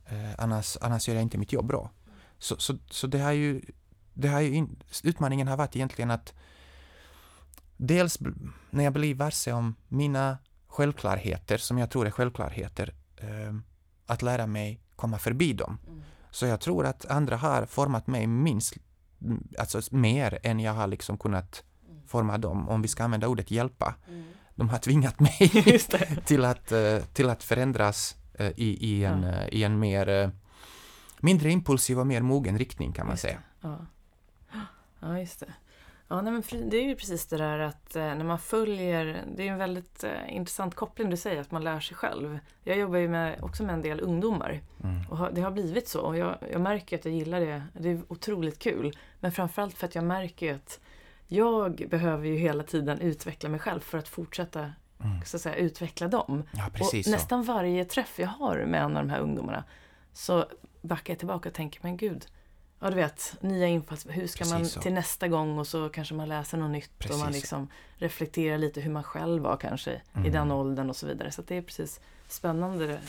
[0.05, 1.89] eh, annars, annars gör jag inte mitt jobb bra.
[2.37, 3.61] Så, så, så det har ju,
[4.21, 6.33] det har ju in, utmaningen har varit egentligen att
[7.77, 8.19] dels
[8.69, 13.55] när jag blir varse om mina självklarheter, som jag tror är självklarheter, eh,
[14.05, 15.77] att lära mig komma förbi dem.
[15.87, 16.01] Mm.
[16.31, 18.73] Så jag tror att andra har format mig minst,
[19.21, 22.07] mm, alltså mer än jag har liksom kunnat Mm.
[22.07, 23.95] forma dem, om vi ska använda ordet hjälpa.
[24.07, 24.23] Mm.
[24.55, 25.37] De har tvingat mig
[26.25, 30.31] till, att, eh, till att förändras eh, i, i, en, eh, i en mer
[31.19, 33.39] mindre impulsiv och mer mogen riktning kan man Just säga.
[33.61, 33.77] Ja.
[35.01, 35.53] Ja, just det.
[36.07, 39.47] Ja, nej, men det är ju precis det där att eh, när man följer, det
[39.47, 42.39] är en väldigt eh, intressant koppling du säger, att man lär sig själv.
[42.63, 45.09] Jag jobbar ju med, också med en del ungdomar Mm.
[45.09, 47.63] och det har blivit så och jag, jag märker att jag gillar det.
[47.79, 48.97] Det är otroligt kul.
[49.19, 50.79] Men framförallt för att jag märker att
[51.27, 54.71] jag behöver ju hela tiden utveckla mig själv för att fortsätta
[55.03, 55.21] Mm.
[55.25, 56.43] så att säga, utveckla dem.
[56.51, 57.11] Ja, och så.
[57.11, 59.63] nästan varje träff jag har med en av de här ungdomarna
[60.13, 60.45] så
[60.81, 62.25] backar jag tillbaka och tänker, men gud,
[62.81, 64.05] ja du vet, nya infalls...
[64.09, 64.81] Hur ska Precis man så.
[64.81, 67.41] till nästa gång och så kanske man läser något nytt och man Precis.
[67.43, 67.67] liksom
[67.97, 70.31] reflekterar lite hur man själv var kanske i Mm.
[70.31, 71.31] den åldern och så vidare.
[71.31, 72.99] Så att det är precis spännande.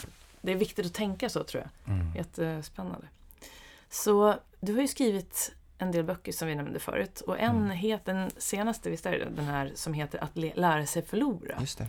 [0.41, 1.95] Det- är viktigt att tänka så tror jag.
[1.95, 2.17] Mm.
[2.17, 3.07] Jättespännande.
[3.91, 7.71] Så du har ju skrivit en del böcker som vi nämnde förut och en Mm.
[7.71, 11.57] heter, den senaste visst är det den här som heter Att lära sig förlora.
[11.61, 11.87] Just det.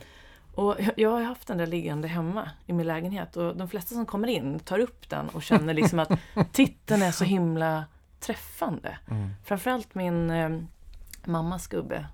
[0.56, 4.06] Och jag- har haft den där liggande hemma i min lägenhet och de flesta som
[4.06, 6.12] kommer in tar upp den och känner liksom att
[6.52, 7.86] titeln är så himla
[8.20, 8.98] träffande.
[9.10, 9.30] Mm.
[9.44, 10.50] Framförallt min eh,
[11.26, 12.06] mammas gubbe.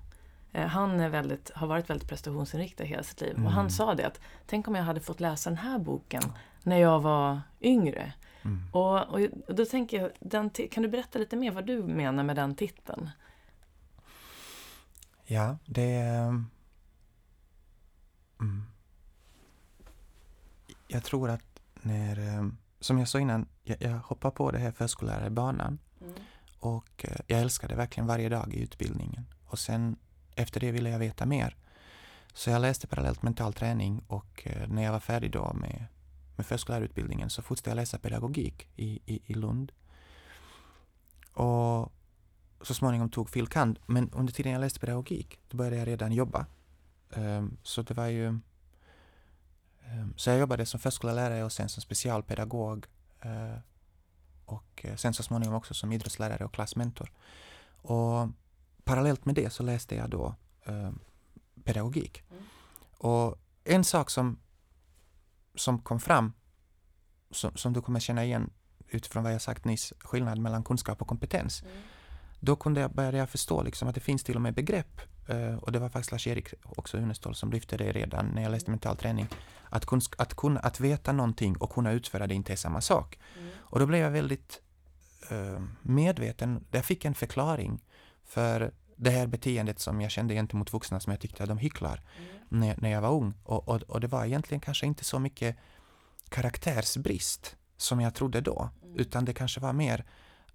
[0.52, 3.36] Eh, han är väldigt, har varit väldigt prestationsinriktad hela sitt liv.
[3.46, 3.70] Och han Mm.
[3.70, 6.22] sa det att tänk om jag hade fått läsa den här boken
[6.64, 8.14] när jag var yngre.
[8.42, 8.62] Mm.
[8.72, 12.24] Och, och, och då tänker jag, den, kan du berätta lite mer vad du menar
[12.24, 13.10] med den titeln?
[15.26, 16.44] Ja, det är...
[18.40, 18.64] Mm.
[20.88, 22.20] Jag tror att när...
[22.38, 22.48] eh,
[22.80, 25.80] Som jag sa innan, jag, jag hoppar på det här förskollärarbanan
[26.60, 29.26] och eh, jag älskade verkligen varje dag i utbildningen.
[29.46, 29.98] Och sen
[30.36, 31.56] efter det ville jag veta mer.
[32.34, 35.86] Så jag läste parallellt mental träning och eh, när jag var färdig då med,
[36.36, 39.72] med förskollärarutbildningen så fortsatte jag läsa pedagogik i, i, i Lund.
[41.34, 41.92] Och
[42.62, 43.48] så småningom tog fil.
[43.48, 43.80] kand.
[43.86, 46.46] Men under tiden jag läste pedagogik, då började jag redan jobba.
[47.14, 48.28] Ehm, så det var ju...
[49.86, 52.86] ehm, så jag jobbade som förskollärare och sen som specialpedagog.
[53.22, 53.58] eh,
[54.46, 57.12] och eh, sen så småningom också som idrottslärare och klassmentor.
[57.82, 58.30] Och
[58.84, 60.36] parallellt med det så läste jag då
[60.66, 61.00] ehm,
[61.64, 62.24] pedagogik.
[62.32, 62.44] Mm.
[62.98, 64.40] Och en sak som,
[65.56, 66.34] som kom fram,
[67.32, 68.50] som, som du kommer känna igen
[68.88, 71.64] utifrån vad jag sagt nyss, skillnad mellan kunskap och kompetens
[72.40, 75.02] då kunde jag, började jag förstå liksom att det finns till och med begrepp,
[75.62, 78.98] och det var faktiskt Lars-Erik också Unestål som lyfte det redan när jag läste mental
[78.98, 79.28] träning,
[79.70, 83.20] att, kunsk- att, kunna, att veta någonting och kunna utföra det inte är samma sak.
[83.58, 84.62] Och då blev jag väldigt
[85.30, 87.80] eh, medveten, jag fick en förklaring
[88.26, 92.02] för det här beteendet som jag kände gentemot vuxna som jag tyckte att de hycklar
[92.50, 93.34] när, när jag var ung.
[93.44, 95.56] Och, och, och det var egentligen kanske inte så mycket
[96.30, 100.06] karaktärsbrist som jag trodde då, utan det kanske var mer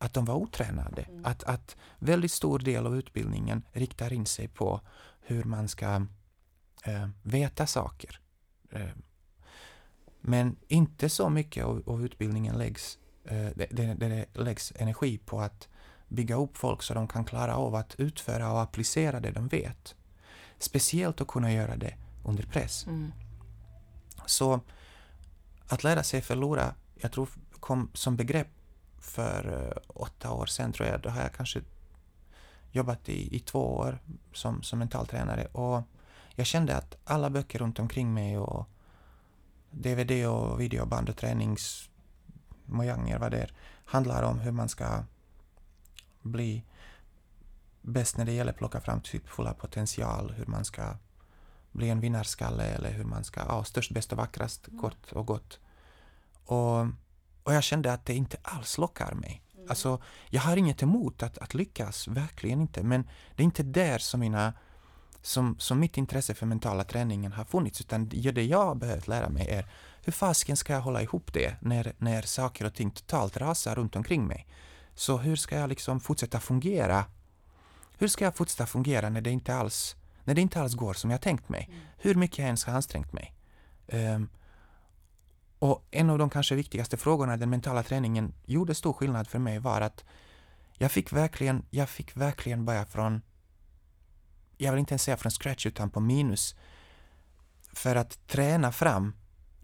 [0.04, 1.02] att de var otränade.
[1.02, 1.24] Mm.
[1.24, 4.80] Att, att väldigt stor del av utbildningen riktar in sig på
[5.20, 6.06] hur man ska
[6.84, 8.20] eh, veta saker.
[8.70, 8.88] Eh,
[10.20, 15.40] Men inte så mycket av, av utbildningen läggs, eh, det, det, det läggs energi på
[15.40, 15.68] att
[16.08, 19.94] bygga upp folk så de kan klara av att utföra och applicera det de vet.
[20.58, 21.94] Speciellt att kunna göra det
[22.24, 22.86] under press.
[22.86, 23.12] Mm.
[24.26, 24.60] Så
[25.68, 27.28] att lära sig förlora, jag tror
[27.60, 28.48] kom som begrepp
[29.04, 31.00] för eh, åtta år sedan tror jag.
[31.00, 31.60] Då har jag kanske
[32.72, 33.98] jobbat i, i två år
[34.32, 35.82] som, som mentaltränare och
[36.34, 38.68] jag kände att alla böcker runt omkring mig och
[39.70, 43.52] DVD och videoband och träningsmojanger vad det är,
[43.84, 45.04] handlar om hur man ska
[46.22, 46.64] bli
[47.82, 50.96] bäst när det gäller att plocka fram sitt fulla potential, hur man ska
[51.72, 54.80] bli en vinnarskalle eller hur man ska, ja, störst, bäst och vackrast, Mm.
[54.80, 55.58] kort och gott.
[56.44, 56.86] Och,
[57.44, 59.42] och jag kände att det inte alls lockar mig.
[59.54, 59.66] Mm.
[59.68, 63.98] Alltså, jag har inget emot att, att lyckas, verkligen inte, men det är inte där
[63.98, 64.52] som mina
[65.22, 69.28] som, som mitt intresse för mentala träningen har funnits, utan det jag har behövt lära
[69.28, 69.66] mig är
[70.02, 73.96] hur fasken ska jag hålla ihop det när, när saker och ting totalt rasar runt
[73.96, 74.46] omkring mig?
[74.94, 77.04] Så hur ska jag liksom fortsätta fungera?
[77.98, 81.10] Hur ska jag fortsätta fungera när det inte alls, när det inte alls går som
[81.10, 81.70] jag tänkt mig?
[81.98, 83.34] Hur mycket jag än har ansträngt mig?
[83.88, 84.28] Ehm,
[85.64, 89.58] och en av de kanske viktigaste frågorna den mentala träningen gjorde stor skillnad för mig
[89.58, 90.04] var att
[90.72, 93.22] jag fick verkligen, jag fick verkligen börja från,
[94.56, 96.54] jag vill inte ens säga från scratch utan på minus,
[97.72, 99.14] för att träna fram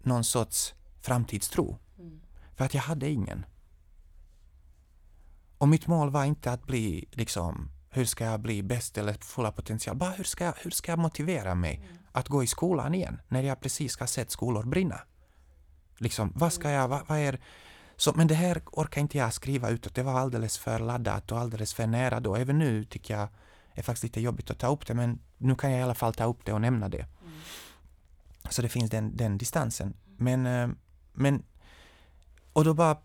[0.03, 1.79] någon sorts framtidstro.
[1.99, 2.21] Mm.
[2.57, 3.47] För att jag hade ingen.
[5.59, 9.53] Och mitt mål var inte att bli liksom, hur ska jag bli bäst eller fulla
[9.53, 9.97] potential?
[9.97, 13.43] Bara hur ska jag, hur ska jag motivera mig att gå i skolan igen när
[13.43, 15.01] jag precis har sett skolor brinna?
[16.01, 17.41] Liksom, vad ska jag, vad, vad är...
[17.97, 19.95] Så, men det här orkar inte jag skriva utåt.
[19.95, 22.37] Det var alldeles för laddat och alldeles för nära då.
[22.37, 23.29] Även nu tycker jag
[23.75, 26.15] är faktiskt lite jobbigt att ta upp det, men nu kan jag i alla fall
[26.15, 27.07] ta upp det och nämna det.
[28.51, 29.95] Så det finns den, den distansen.
[30.17, 30.69] Men, eh,
[31.13, 31.43] men,
[32.53, 32.97] och då bara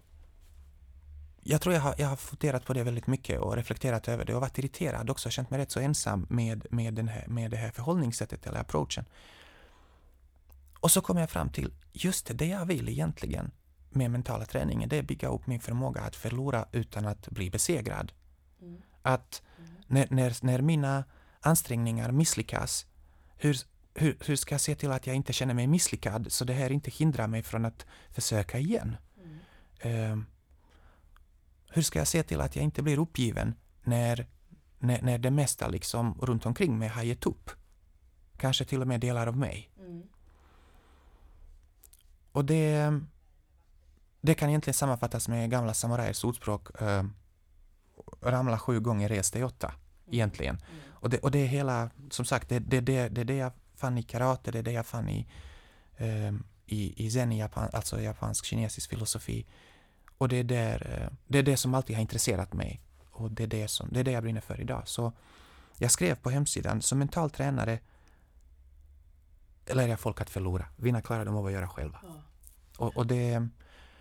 [1.48, 4.36] jag tror jag har, jag har funderat på det väldigt mycket och reflekterat över det
[4.36, 7.58] och varit irriterad också, känt mig rätt så ensam med, med, den här, med det
[7.58, 9.06] här förhållningssättet eller approachen.
[10.80, 13.52] Och så kom jag fram till, just det, det jag vill egentligen
[13.90, 18.12] med mentala träningen, det är bygga upp min förmåga att förlora utan att bli besegrad.
[18.62, 18.82] Mm.
[19.02, 19.42] Att
[19.88, 21.04] när, när, när mina
[21.40, 22.86] ansträngningar misslyckas,
[23.38, 23.58] hur,
[23.94, 26.72] hur, hur ska jag se till att jag inte känner mig misslyckad så det här
[26.72, 28.98] inte hindrar mig från att försöka igen?
[29.18, 29.40] Mm.
[29.80, 30.26] Ehm,
[31.70, 34.28] hur ska jag se till att jag inte blir uppgiven när,
[34.80, 37.50] när, när det mesta liksom runt omkring mig har gett upp?
[38.38, 39.72] Kanske till och med delar av mig.
[39.80, 40.04] Mm.
[42.36, 43.00] Och det,
[44.22, 47.04] det kan egentligen sammanfattas med gamla samurajers ordspråk eh,
[48.22, 49.74] ramla sju gånger, res dig åtta,
[50.12, 50.56] egentligen.
[50.56, 50.82] Mm.
[50.90, 53.52] Och det, och det är hela, som sagt, det är det, det, det, det jag
[53.76, 55.28] fann i karate, det är det jag fann i,
[55.98, 56.34] eh,
[56.66, 59.46] i, i zen, i Japan, alltså japansk kinesisk filosofi.
[60.18, 62.82] Och det är, där, eh, det är det som alltid har intresserat mig.
[63.12, 64.82] Och det är det, som, det är det jag brinner för idag.
[64.86, 65.14] Så
[65.78, 67.80] jag skrev på hemsidan, som mental tränare
[69.74, 70.66] lär jag folk att förlora.
[70.76, 72.00] Vinna klarar de av att göra själva.
[72.04, 72.22] Ja.
[72.78, 73.48] Och, och det,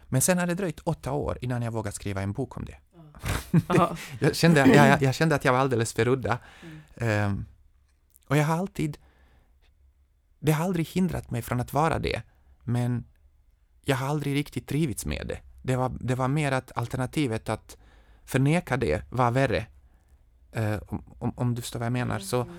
[0.04, 2.76] men sen har det dröjt åtta år innan jag vågat skriva en bok om det.
[3.68, 3.96] Ja.
[4.20, 6.38] Jag kände, jag, jag, kände att jag var alldeles för udda.
[6.62, 6.80] Mm.
[6.96, 7.44] Ehm,
[8.28, 8.98] och jag har alltid...
[10.38, 12.22] Det har aldrig hindrat mig från att vara det,
[12.62, 13.04] men
[13.84, 15.38] jag har aldrig riktigt trivits med det.
[15.62, 17.76] Det var, det var mer att alternativet att
[18.24, 19.66] förneka det var värre.
[20.52, 20.78] Eh,
[21.18, 22.18] om, om, du förstår vad jag menar.
[22.18, 22.56] Så, Mm.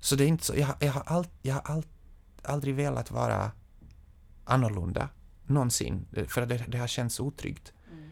[0.00, 1.82] så det är inte så, jag, har- jag har, all, jag har all,
[2.48, 3.50] aldrig velat vara
[4.44, 5.08] annorlunda,
[5.46, 7.72] någonsin, för att det, det har känts otryggt.
[7.92, 8.10] Mm.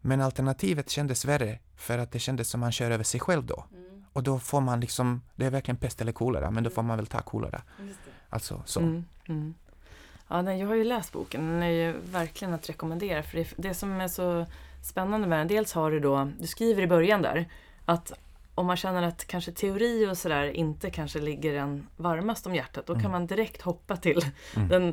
[0.00, 3.64] Men alternativet kändes värre, för att det kändes som man kör över sig själv då.
[3.72, 4.04] Mm.
[4.12, 6.96] Och då får man liksom, det är verkligen pest eller kolera, men då får man
[6.96, 7.62] väl ta kolera.
[8.28, 8.80] Alltså så.
[8.80, 9.54] Mm, mm.
[10.28, 11.48] Ja, nej, jag har ju läst boken.
[11.48, 13.22] Den är ju verkligen att rekommendera.
[13.22, 14.46] För det, det som är så
[14.82, 17.48] spännande med den, dels har du då, du skriver i början där,
[17.84, 18.12] att
[18.56, 22.86] om man känner att kanske teori och sådär inte kanske ligger en varmast om hjärtat,
[22.86, 23.12] då kan Mm.
[23.12, 24.20] man direkt hoppa till
[24.56, 24.68] Mm.
[24.68, 24.92] den,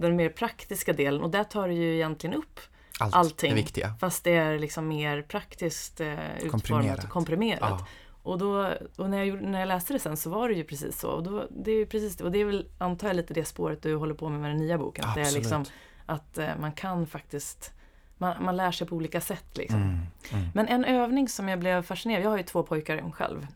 [0.00, 1.22] den mer praktiska delen.
[1.22, 2.60] Och där tar du ju egentligen upp,
[3.00, 3.50] Allt allting.
[3.50, 3.94] det viktiga.
[4.00, 7.04] fast det är liksom mer praktiskt eh, utformat Komprimerat.
[7.04, 7.60] och komprimerat.
[7.80, 7.86] Ja.
[8.22, 10.64] Och, då, och när, jag, gjorde- när jag läste det sen så var det ju
[10.64, 11.08] precis så.
[11.10, 12.24] Och, då, det är ju precis det.
[12.24, 14.58] och det är väl, antar jag, lite det spåret du håller på med med den
[14.58, 15.04] nya boken.
[15.04, 15.42] Att, det är Absolut.
[15.44, 15.64] liksom,
[16.06, 17.72] att eh, man kan faktiskt,
[18.18, 19.56] man, man lär sig på olika sätt.
[19.56, 19.82] Liksom.
[19.82, 19.98] Mm.
[20.32, 20.48] Mm.
[20.54, 23.46] Men en övning som jag blev fascinerad jag har ju två pojkar själv.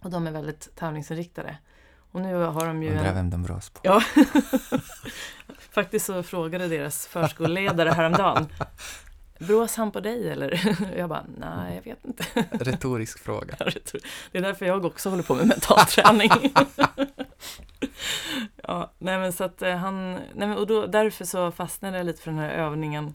[0.00, 1.56] Och de är väldigt tävlingsinriktade.
[2.12, 3.80] Och nu har de ju Undrar en, vem de brås på.
[3.82, 4.02] Ja.
[5.70, 8.46] Faktiskt så frågade deras förskoleledare häromdagen.
[9.38, 10.76] Brås han på dig eller?
[10.96, 12.24] Jag bara, nej jag vet inte.
[12.64, 13.56] Retorisk fråga.
[14.32, 16.30] Det är därför jag också håller på med mental träning.
[18.62, 22.06] Ja, nej men så att eh, han, nej men, och då, därför så fastnade jag
[22.06, 23.14] lite för den här övningen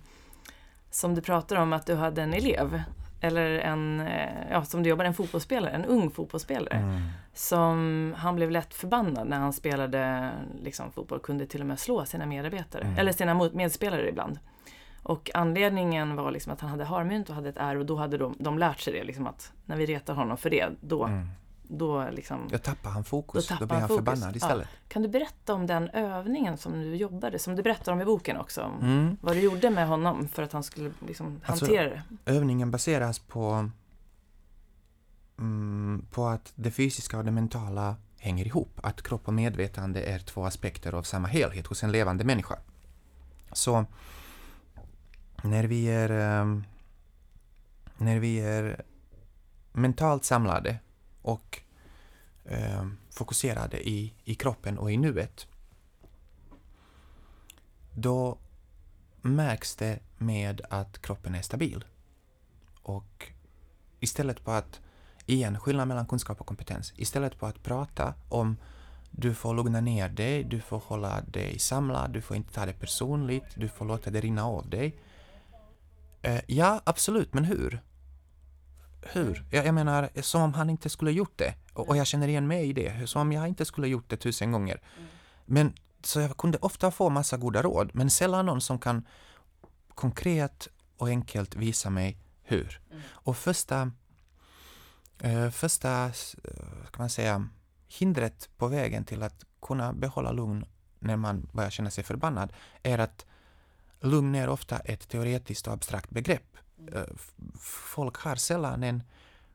[0.91, 2.81] som du pratar om att du hade en elev
[3.21, 6.77] eller en, eh, ja, som du jobbar, en fotbollsspelare, en ung fotbollsspelare.
[6.77, 7.01] Mm.
[7.33, 10.31] Som han blev lätt förbannad när han spelade
[10.63, 12.97] liksom, fotboll, kunde till och med slå sina medarbetare, Mm.
[12.97, 14.39] eller sina medspelare ibland.
[15.03, 18.17] Och anledningen var liksom att han hade harmynt och hade ett R och då hade
[18.17, 21.27] de, de lärt sig det, liksom att när vi retar honom för det, då, Mm.
[21.77, 24.05] Då liksom Då tappar han fokus, Då då, blir han fokus.
[24.05, 24.37] förbannad Ja.
[24.37, 24.67] istället.
[24.87, 28.37] Kan du berätta om den övningen som du jobbade, som du berättar om i boken
[28.37, 28.71] också?
[28.81, 29.17] Mm.
[29.21, 32.03] Vad du gjorde med honom för att han skulle liksom Alltså- hantera det?
[32.25, 33.69] Övningen baseras på,
[35.39, 38.79] mm, på att det fysiska och det mentala hänger ihop.
[38.83, 42.59] Att kropp och medvetande är två aspekter av samma helhet hos en levande människa.
[43.51, 43.85] Så
[45.43, 46.63] när vi är, ehm,
[47.97, 48.81] när vi är
[49.73, 50.77] mentalt samlade
[51.21, 51.61] och
[52.45, 55.47] eh, fokuserade i, i kroppen och i nuet,
[57.93, 58.37] då
[59.21, 61.85] märks det med att kroppen är stabil.
[62.83, 63.31] Och
[63.99, 64.81] istället på att,
[65.25, 66.93] igen, skillnad mellan kunskap och kompetens.
[66.95, 68.57] Istället på att prata om
[69.11, 72.73] du får lugna ner dig, du får hålla dig samlad, du får inte ta det
[72.73, 74.95] personligt, du får låta det rinna av dig.
[76.21, 77.81] Eh, ja, absolut, men hur?
[79.01, 79.45] Hur?
[79.51, 81.53] Jag, jag menar, som om han inte skulle gjort det.
[81.73, 84.17] Och, och jag känner igen mig i det, som om jag inte skulle gjort det
[84.17, 84.81] tusen gånger.
[85.45, 85.73] Men
[86.03, 89.07] så jag kunde ofta få massa goda råd, men sällan någon som kan
[89.95, 92.81] konkret och enkelt visa mig hur.
[93.03, 93.91] Och första,
[95.19, 96.11] eh, första eh,
[96.91, 97.47] kan man säga,
[97.87, 100.65] hindret på vägen till att kunna behålla lugn
[100.99, 103.25] när man börjar känna sig förbannad är att
[103.99, 106.57] lugn är ofta ett teoretiskt och abstrakt begrepp.
[106.93, 107.03] Eh,
[107.59, 109.03] Folk har sällan en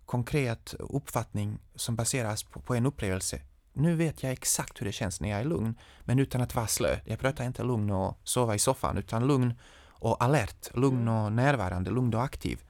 [0.07, 3.41] konkret uppfattning som baseras på, på en upplevelse.
[3.73, 5.75] Nu vet jag exakt hur det känns när jag är lugn,
[6.05, 6.99] men utan att vara slö.
[7.05, 9.55] Jag pratar inte lugn och sova i soffan, utan lugn
[9.85, 12.61] och alert, lugn och närvarande, lugn och aktiv.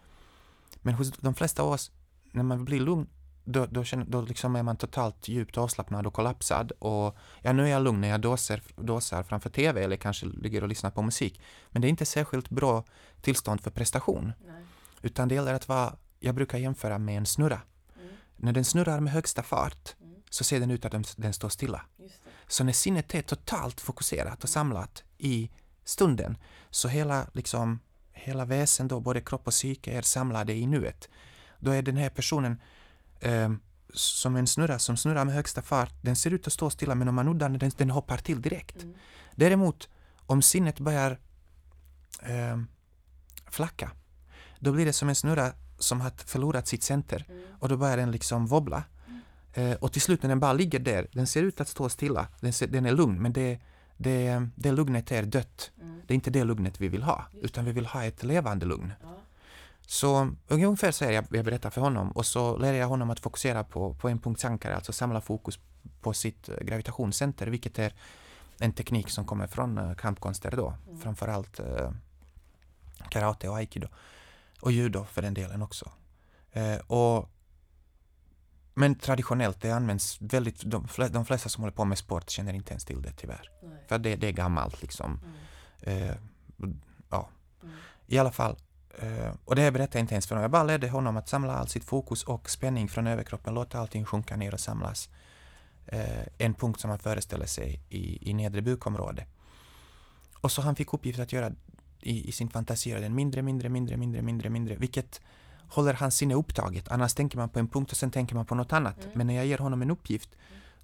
[0.82, 1.90] Men hos de flesta av oss,
[2.32, 3.06] när man blir lugn,
[3.46, 6.72] då, då, känner, då liksom är man totalt djupt avslappnad och kollapsad.
[6.78, 10.62] Och ja, nu är jag lugn när jag dåsar, dåsar framför TV eller kanske ligger
[10.62, 11.40] och lyssnar på musik.
[11.70, 12.84] Men det är inte särskilt bra
[13.20, 14.32] tillstånd för prestation.
[15.02, 17.60] Utan det gäller att vara, jag brukar jämföra med en snurra.
[18.36, 19.94] När den snurrar med högsta fart
[20.30, 21.82] så ser den ut att den, den står stilla.
[22.46, 25.50] Så när sinnet är totalt fokuserat och samlat i
[25.84, 26.36] stunden
[26.70, 27.80] så hela, liksom,
[28.12, 31.08] hela väsen då, både kropp och psyke är samlade i nuet.
[31.58, 32.60] Då är den här personen
[33.20, 33.52] eh,
[33.94, 35.94] som en snurra som snurrar med högsta fart.
[36.02, 38.86] Den ser ut att stå stilla men om man nuddar den, den, hoppar till direkt.
[39.34, 39.88] Däremot
[40.26, 41.18] om sinnet börjar
[42.22, 42.58] eh,
[43.50, 43.90] flacka,
[44.60, 47.24] då blir det som en snurra som har förlorat sitt center
[47.60, 48.84] och då börjar den liksom wobbla.
[49.52, 52.28] Eh, och till slut när den bara ligger där, den ser ut att stå stilla,
[52.40, 53.60] den, ser, den är lugn men det,
[53.96, 55.70] det, det lugnet är dött.
[56.06, 58.92] Det är inte det lugnet vi vill ha, utan vi vill ha ett levande lugn.
[59.86, 63.20] Så ungefär så är jag, jag berättar för honom och så lär jag honom att
[63.20, 65.58] fokusera på, på en punktsankare, alltså samla fokus
[66.00, 67.92] på sitt eh, gravitationscenter, vilket är
[68.58, 71.90] en teknik som kommer från eh, kampkonster då, framförallt eh,
[73.08, 73.88] karate och aikido
[74.60, 75.90] och judo för den delen också.
[76.52, 77.30] Eh, och,
[78.74, 82.52] men traditionellt, det används väldigt, de, fle- de flesta som håller på med sport känner
[82.52, 83.50] inte ens till det tyvärr.
[83.88, 85.20] För det, det är gammalt liksom.
[85.80, 86.14] Eh,
[87.10, 87.28] ja.
[88.06, 88.56] I alla fall,
[89.44, 90.42] och det berättade jag inte ens för honom.
[90.42, 94.04] Jag bara ledde honom att samla all sitt fokus och spänning från överkroppen, låta allting
[94.04, 95.08] sjunka ner och samlas.
[95.86, 99.26] Eh, en punkt som man föreställer sig i, i nedre bukområde.
[100.40, 101.52] Och så han fick uppgift att göra
[102.00, 105.20] i, i sin fantasi den mindre, mindre, mindre, mindre, mindre, mindre, vilket
[105.68, 106.88] håller hans sinne upptaget.
[106.88, 108.96] Annars tänker man på en punkt och sen tänker man på något annat.
[109.14, 110.30] Men när jag ger honom en uppgift,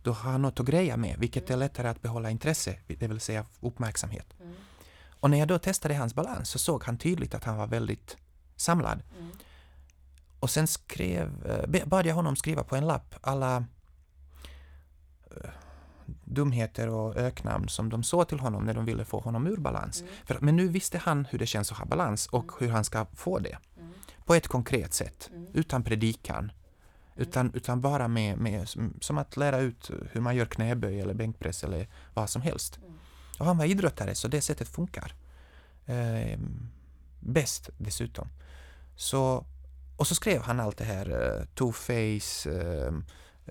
[0.02, 3.20] då har han något att greja med, vilket är lättare att behålla intresse, det vill
[3.20, 4.26] säga uppmärksamhet.
[5.22, 8.16] Och när jag då testade hans balans så såg han tydligt att han var väldigt
[8.56, 9.02] samlad.
[10.40, 13.56] Och sen skrev, eh, bad jag honom skriva på en lapp alla
[15.30, 15.50] eh,
[16.24, 20.04] dumheter och öknamn som de såg till honom när de ville få honom ur balans.
[20.24, 23.06] För, men nu visste han hur det känns att ha balans och hur han ska
[23.14, 23.58] få det.
[24.24, 26.52] På ett konkret sätt, utan predikan.
[27.16, 28.68] Utan, utan bara med, med,
[29.00, 32.78] som- att lära ut hur man gör knäböj eller bänkpress eller vad som helst.
[33.39, 35.14] Och han var idrottare så det sättet funkar.
[35.87, 36.39] Eh,
[37.20, 38.28] bäst dessutom.
[38.97, 39.45] Så,
[39.97, 42.95] och så skrev han allt det här, uh, two-face, eh,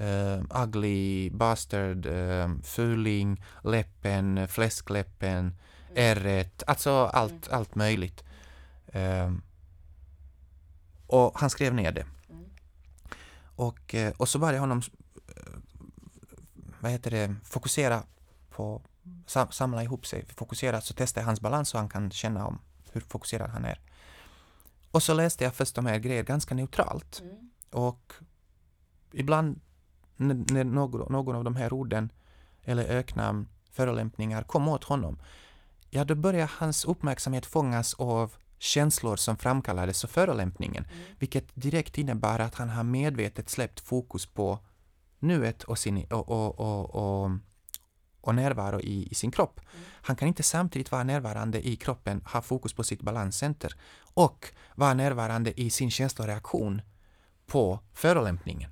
[0.08, 5.56] eh, ugly, bastard, eh, fuling, läppen, fläskläppen,
[5.96, 8.24] ärret, alltså allt, allt möjligt.
[11.08, 12.06] Och han skrev ner det.
[13.56, 14.82] Och, eh, och så jag honom
[15.28, 15.54] eh,
[16.80, 18.04] vad heter det, fokusera
[18.50, 18.82] på
[19.50, 22.60] samla ihop sig, fokusera, så testar jag hans balans så han kan känna om
[22.92, 23.80] hur fokuserad han är.
[24.92, 27.22] Och så läste jag först de här grejerna ganska neutralt.
[27.24, 27.50] Mm.
[27.70, 28.14] Och
[29.12, 29.60] ibland
[30.16, 32.12] när, någon, någon av de här orden
[32.64, 35.20] eller öknamn, förolämpningar kom åt honom,
[35.90, 41.16] ja då började hans uppmärksamhet fångas av känslor som framkallades av förolämpningen, Mm.
[41.20, 44.60] vilket direkt innebär att han har medvetet släppt fokus på
[45.20, 47.32] nuet och, sin, och, och, och, och,
[48.22, 49.60] och närvaro i, i sin kropp.
[49.60, 49.86] Mm.
[49.92, 53.76] Han kan inte samtidigt vara närvarande i kroppen, ha fokus på sitt balanscenter
[54.14, 56.82] och vara närvarande i sin känsloreaktion
[57.46, 58.72] på förolämpningen.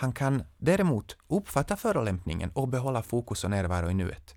[0.00, 4.34] Han kan däremot uppfatta förolämpningen och behålla fokus och närvaro i nuet.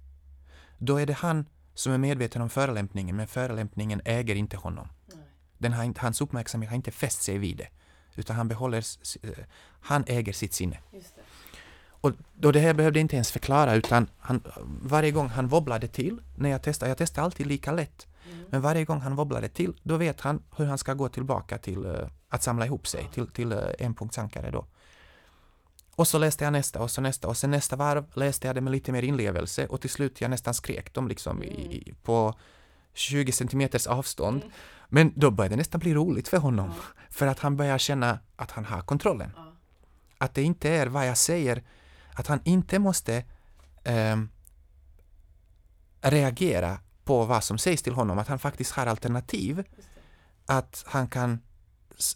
[0.77, 4.87] Då är det han som är medveten om förolämpningen, men förolämpningen äger inte honom.
[5.05, 5.17] Nej.
[5.57, 7.67] Den har inte, hans uppmärksamhet har inte fäst sig vid det,
[8.15, 8.83] utan han behåller,
[9.21, 9.29] eh,
[9.81, 10.79] han äger sitt sinne.
[10.93, 11.21] Just det.
[12.03, 14.41] Och då det här behövde jag inte ens förklara, utan han,
[14.81, 18.45] varje gång han wobblade till, när jag testar, jag testar alltid lika lätt, Mm.
[18.49, 21.85] men varje gång han wobblade till, då vet han hur han ska gå tillbaka till
[21.85, 24.65] eh, att samla ihop sig, till, till uh, enpunktsankare då.
[25.95, 28.61] Och så läste jag nästa och så nästa och sen nästa varv läste jag det
[28.61, 32.33] med lite mer inlevelse och till slut jag nästan skrek dem liksom i, i, på
[32.93, 34.41] 20 centimeters avstånd.
[34.41, 34.53] Mm.
[34.89, 36.83] Men då började det nästan bli roligt för honom, Ja.
[37.09, 39.31] för att han börjar känna att han har kontrollen.
[39.35, 39.53] Ja.
[40.17, 41.63] Att det inte är vad jag säger,
[42.15, 43.23] att han inte måste
[43.83, 44.29] ehm,
[46.01, 49.63] reagera på vad som sägs till honom, att han faktiskt har alternativ,
[50.45, 51.39] att han kan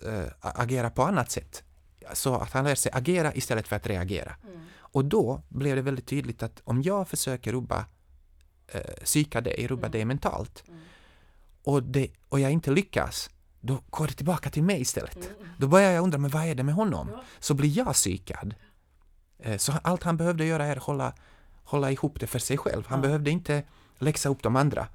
[0.06, 1.64] eh, agera på annat sätt.
[2.14, 4.36] Så att han lär sig agera istället för att reagera.
[4.44, 4.62] Mm.
[4.80, 7.86] Och då blev det väldigt tydligt att om jag försöker rubba,
[8.68, 9.92] eh, psyka dig, rubba Mm.
[9.92, 10.80] dig mentalt, Mm.
[11.64, 13.30] och, det, och jag inte lyckas,
[13.60, 15.16] då går det tillbaka till mig istället.
[15.16, 15.50] Mm.
[15.58, 17.10] Då börjar jag undra, men vad är det med honom?
[17.40, 18.56] Så blir jag psykad.
[19.40, 21.14] Eh, Så allt han behövde göra är att hålla,
[21.64, 22.84] hålla ihop det för sig själv.
[22.88, 23.02] Han Ja.
[23.02, 23.64] behövde inte
[24.00, 24.88] läxa upp de andra.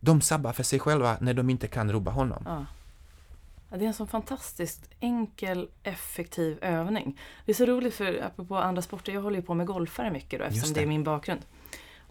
[0.00, 2.42] De sabbar för sig själva när de inte kan rubba honom.
[2.46, 2.66] Ja.
[3.70, 7.18] Ja, det är en sån fantastiskt enkel, effektiv övning.
[7.46, 10.38] Det är så roligt för, apropå andra sporter, jag håller ju på med golfare mycket
[10.40, 10.80] då, eftersom det.
[10.80, 10.84] det.
[10.84, 11.40] är min bakgrund.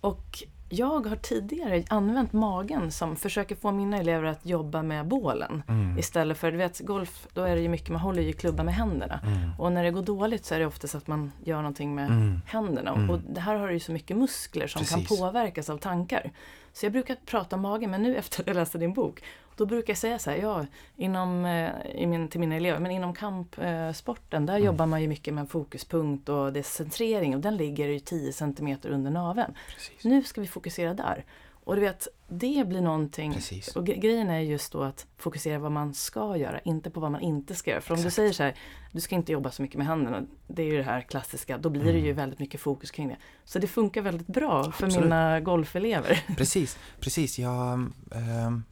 [0.01, 5.63] Och jag har tidigare använt magen som försöker få mina elever att jobba med bålen.
[5.67, 5.97] Mm.
[5.97, 8.75] Istället för, du vet, golf, då är det ju mycket, man håller ju klubban med
[8.75, 9.19] händerna.
[9.23, 9.59] Mm.
[9.59, 12.41] Och när det går dåligt så är det oftast att man gör någonting med Mm.
[12.45, 12.91] händerna.
[12.91, 13.09] Mm.
[13.09, 15.19] Och det här har ju så mycket muskler som kan Precis.
[15.19, 16.31] påverkas av tankar.
[16.73, 19.23] Så jag brukar prata om magen, men nu efter att jag läste din bok,
[19.59, 22.91] då brukar jag säga så här, ja, inom, eh, i min, till mina elever, men
[22.91, 24.65] inom kampsporten, där Mm.
[24.65, 27.99] jobbar man ju mycket med en fokuspunkt och det är centrering och den ligger ju
[27.99, 29.53] 10 centimeter under naveln.
[29.75, 30.03] Precis.
[30.03, 31.25] Nu ska vi fokusera där.
[31.63, 33.75] Och du vet, det blir någonting Precis.
[33.75, 37.11] och gre- grejen är just då att fokusera vad man ska göra, inte på vad
[37.11, 37.81] man inte ska göra.
[37.81, 38.15] För om du Exakt.
[38.15, 38.55] säger så här,
[38.91, 41.69] du ska inte jobba så mycket med händerna, det är ju det här klassiska, då
[41.69, 42.15] blir det ju Mm.
[42.15, 43.17] väldigt mycket fokus kring det.
[43.45, 44.99] Så det funkar väldigt bra för Absolut.
[45.05, 46.23] mina golfelever.
[46.37, 47.39] Precis, precis.
[47.39, 47.73] Jag,
[48.15, 48.63] ehm,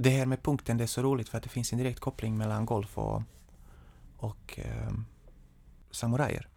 [0.00, 2.38] det här med punkten, det är så roligt för att det finns en direkt koppling
[2.38, 3.22] mellan golf och,
[4.16, 5.06] och um,
[5.90, 6.48] samurajer.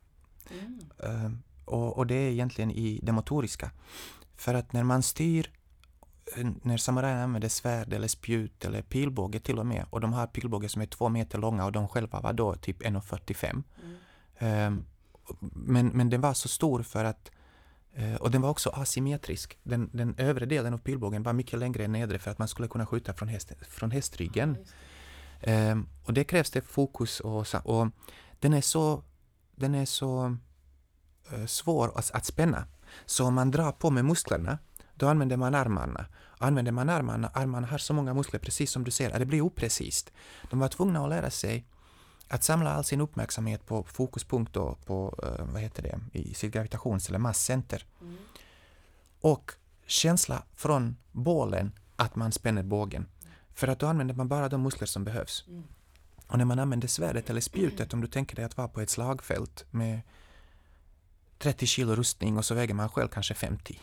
[1.03, 3.71] Ehm, och, och det är egentligen i det motoriska.
[4.35, 5.51] För att när man styr,
[6.37, 10.27] eh, när samurajerna använder svärd eller spjut eller pilbåge till och med, och de har
[10.27, 13.63] pilbågar som är två meter långa och de själva var då typ 1,45.
[14.37, 14.85] Ehm,
[15.39, 17.40] men, men den var så stor för att eh,
[18.19, 19.57] och den var också asymmetrisk.
[19.63, 22.67] Den, den övre delen av pilbågen var mycket längre än nedre för att man skulle
[22.67, 24.57] kunna skjuta från, häst, från hästryggen.
[25.41, 27.87] Ehm, och det krävs det fokus och, och
[28.39, 29.03] den är så,
[29.55, 30.37] den är så
[31.31, 32.67] eh, svår att, att spänna.
[33.05, 34.57] Så om man drar på med musklerna,
[34.95, 36.05] då använder man armarna.
[36.37, 39.41] Använder man armarna, armarna har så många muskler, precis som du ser, att det blir
[39.41, 40.11] oprecist.
[40.49, 41.65] De var tvungna att lära sig
[42.31, 46.53] att samla all sin uppmärksamhet på fokuspunkt och på, eh, vad heter det, i sitt
[46.53, 47.85] gravitations eller masscenter.
[49.21, 49.51] Och
[49.85, 53.07] känsla från bålen att man spänner bågen.
[53.53, 55.45] För att då använder man bara de muskler som behövs.
[55.47, 55.63] Mm.
[56.27, 58.89] Och när man använder svärdet eller spjutet, om du tänker dig att vara på ett
[58.89, 60.01] slagfält med
[61.37, 63.79] 30 kilo rustning och så väger man själv kanske 50.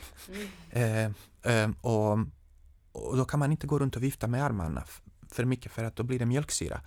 [0.70, 1.05] Eh,
[1.42, 2.18] eh, och,
[2.92, 4.84] och då kan man inte gå runt och vifta med armarna
[5.31, 6.81] för mycket för att då blir det mjölksyra.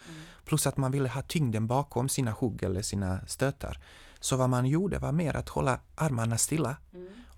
[0.46, 3.78] Plus att man ville ha tyngden bakom sina hugg eller sina stötar.
[4.20, 6.76] Så vad man gjorde var mer att hålla armarna stilla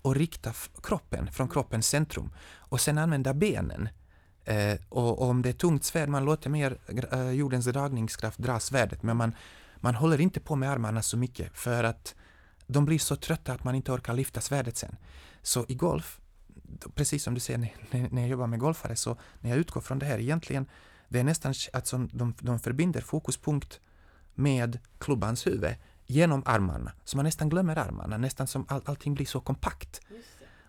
[0.02, 0.52] och rikta
[0.82, 3.88] kroppen från kroppens centrum och sen använda benen.
[4.44, 6.78] Eh, och, och om det är tungt svärd, man låter mer
[7.12, 9.34] eh, jordens dragningskraft dra svärdet men man,
[9.76, 12.14] man håller inte på med armarna så mycket för att
[12.66, 14.96] de blir så trötta att man inte orkar lyfta svärdet sen.
[15.42, 16.20] Så i golf,
[16.94, 20.06] precis som du säger när jag jobbar med golfare, så när jag utgår från det
[20.06, 20.66] här egentligen,
[21.14, 23.80] det är nästan att som de, de förbinder fokuspunkt
[24.34, 25.74] med klubbans huvud
[26.06, 30.00] genom armarna, så man nästan glömmer armarna, nästan som all, allting blir så kompakt.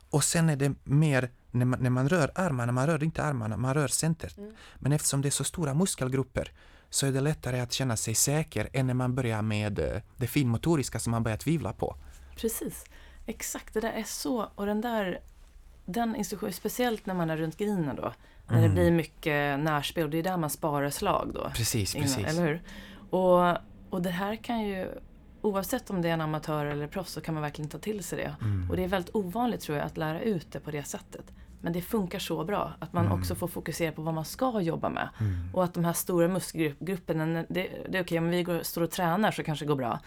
[0.09, 3.57] Och sen är det mer när man, när man rör armarna, man rör inte armarna,
[3.57, 4.37] man rör centret.
[4.37, 4.53] Mm.
[4.75, 6.51] Men eftersom det är så stora muskelgrupper
[6.89, 10.27] så är det lättare att känna sig säker än när man börjar med eh, det
[10.27, 11.95] finmotoriska som man börjar tvivla på.
[12.35, 12.85] Precis.
[13.25, 14.51] Exakt, det där är så.
[14.55, 15.21] Och den där
[15.85, 18.13] den instruktionen, speciellt när man är runt grinen då.
[18.47, 18.73] När det Mm.
[18.75, 21.49] blir mycket närspel, det är där man sparar slag då.
[21.55, 22.25] Precis, innan, precis.
[22.27, 22.61] Eller hur?
[23.09, 23.57] Och,
[23.89, 24.87] och det här kan ju,
[25.41, 28.17] oavsett om det är en amatör eller proffs, så kan man verkligen ta till sig
[28.17, 28.35] det.
[28.41, 28.69] Mm.
[28.69, 31.25] Och det är väldigt ovanligt tror jag att lära ut det på det sättet.
[31.61, 33.19] Men det funkar så bra att man Mm.
[33.19, 35.09] också får fokusera på vad man ska jobba med.
[35.19, 35.49] Mm.
[35.53, 38.91] Och att de här stora muskelgrupperna, det, det är okej om vi går, står och
[38.91, 39.99] tränar så kanske det går bra.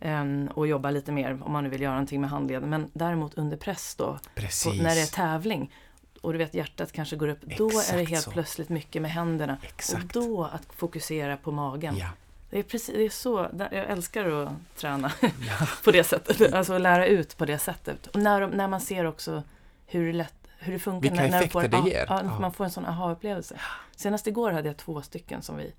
[0.00, 2.70] Ehm, och jobbar lite mer om man nu vill göra någonting med handleden.
[2.70, 5.72] Men däremot under press då, på, när det är tävling
[6.20, 8.30] och du vet hjärtat kanske går upp, då är det Exakt helt så.
[8.30, 9.56] plötsligt mycket med händerna.
[9.62, 10.16] Exakt.
[10.16, 11.96] Och då att fokusera på magen.
[11.96, 12.06] Ja.
[12.50, 15.66] Det är precis, det är så, jag älskar att träna Ja.
[15.84, 16.52] på det sättet.
[16.54, 18.06] Alltså lära ut på det sättet.
[18.06, 19.42] Och när, när man ser också
[19.86, 21.10] hur det, lätt, hur det funkar.
[21.10, 22.06] Vilka när, när får, det ger.
[22.08, 22.38] Ja, Ja.
[22.40, 23.60] man får en sån aha-upplevelse.
[23.96, 25.72] Senast igår hade jag två stycken som vi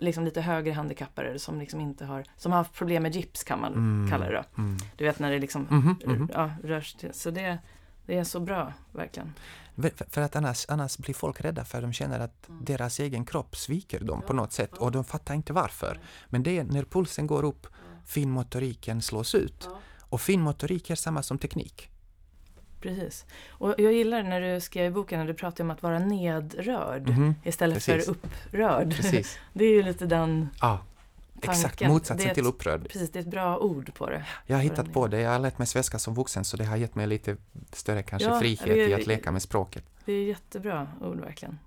[0.00, 3.60] liksom lite högre handikappare som liksom inte har, som har haft problem med gips kan
[3.60, 4.10] man Mm.
[4.10, 4.62] kalla det då.
[4.62, 4.76] Mm.
[4.96, 6.30] Du vet när det liksom Mhm, mhm.
[6.34, 7.12] ja, rörs till.
[7.14, 7.58] Så det,
[8.06, 9.32] det är så bra, verkligen.
[10.08, 12.64] För, att annars, annars blir folk rädda för de känner att Mm.
[12.64, 16.00] deras egen kropp sviker dem på något sätt och de fattar inte varför.
[16.26, 17.66] Men det är när pulsen går upp,
[18.06, 19.68] finmotoriken slås ut.
[20.00, 21.90] Och finmotorik är samma som teknik.
[22.80, 23.24] Precis.
[23.48, 27.08] Och jag gillar när du skrev i boken, när du pratade om att vara nedrörd
[27.08, 28.04] Mhm, istället Precis.
[28.06, 28.96] för upprörd.
[28.96, 29.38] Precis.
[29.52, 30.78] Det är ju lite den Ja,
[31.44, 31.88] exakt tanken.
[31.92, 32.88] motsatsen Det är ett- till upprörd.
[32.88, 34.24] Precis, det är ett bra ord på det.
[34.46, 36.76] Jag har hittat på det, jag har lärt mig svenska som vuxen så det har
[36.76, 37.36] gett mig lite
[37.72, 39.84] större kanske Ja, frihet är- i att leka med språket.
[40.04, 41.58] Det är jättebra ord verkligen.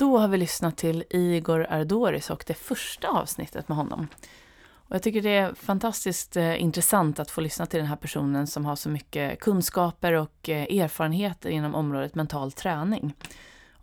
[0.00, 4.08] Då har vi lyssnat till Igor Ardoris och det första avsnittet med honom.
[4.72, 8.46] Och jag tycker det är fantastiskt eh, intressant att få lyssna till den här personen
[8.46, 13.14] som har så mycket kunskaper och eh, erfarenheter inom området mental träning.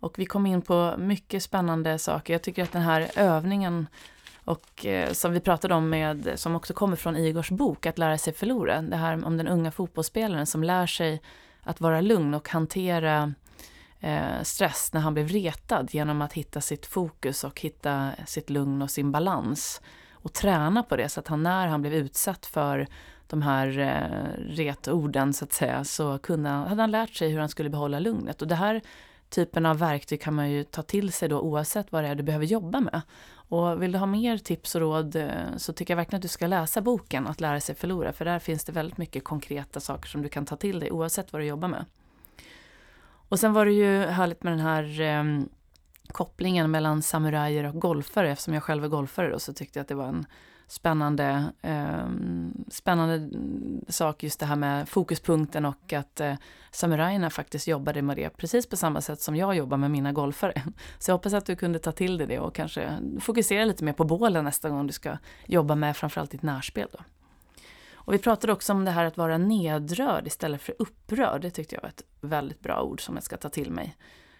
[0.00, 2.34] Och vi kom in på mycket spännande saker.
[2.34, 3.86] Jag tycker att den här övningen
[4.44, 8.18] och eh, som vi pratade om med, som också kommer från Igors bok, Att lära
[8.18, 8.82] sig förlora.
[8.82, 11.22] Det här om den unga fotbollsspelaren som lär sig
[11.62, 13.34] att vara lugn och hantera
[14.00, 18.82] Eh, stress när han blev retad genom att hitta sitt fokus och hitta sitt lugn
[18.82, 19.80] och sin balans.
[20.12, 22.86] Och träna på det så att han när han blev utsatt för
[23.26, 27.38] de här eh, retorden så att säga så kunde, han- hade han lärt sig hur
[27.40, 28.42] han skulle behålla lugnet.
[28.42, 28.80] Och det här
[29.30, 32.22] typen av verktyg kan man ju ta till sig då oavsett vad det är du
[32.22, 33.00] behöver jobba med.
[33.50, 35.26] Och vill du ha mer tips och råd eh,
[35.56, 38.38] så tycker jag verkligen att du ska läsa boken Att lära sig förlora för där
[38.38, 41.46] finns det väldigt mycket konkreta saker som du kan ta till dig oavsett vad du
[41.46, 41.84] jobbar med.
[43.28, 45.44] Och sen var det ju härligt med den här eh,
[46.12, 48.30] kopplingen mellan samurajer och golfare.
[48.30, 50.26] Eftersom jag själv är golfare då, så tyckte jag att det var en
[50.68, 52.08] spännande, eh,
[52.70, 53.30] spännande
[53.88, 56.34] sak just det här med fokuspunkten och att eh,
[56.70, 60.62] samurajerna faktiskt jobbade med det precis på samma sätt som jag jobbar med mina golfare.
[60.98, 63.92] Så jag hoppas att du kunde ta till dig det och kanske fokusera lite mer
[63.92, 66.88] på bålen nästa gång du ska jobba med framförallt ditt närspel.
[66.92, 66.98] Då.
[68.08, 71.42] Och vi pratade också om det här att vara nedrörd istället för upprörd.
[71.42, 73.96] Det tyckte jag var ett väldigt bra ord som jag ska ta till mig.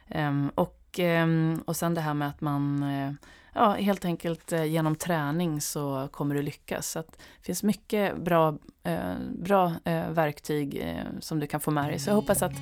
[0.06, 3.12] Ehm, och, ehm, och sen det här med att man eh,
[3.54, 6.90] ja, helt enkelt eh, genom träning så kommer du lyckas.
[6.90, 9.72] Så att det finns mycket bra, eh, bra
[10.10, 11.98] verktyg som du kan få med dig.
[11.98, 12.56] Så jag hoppas att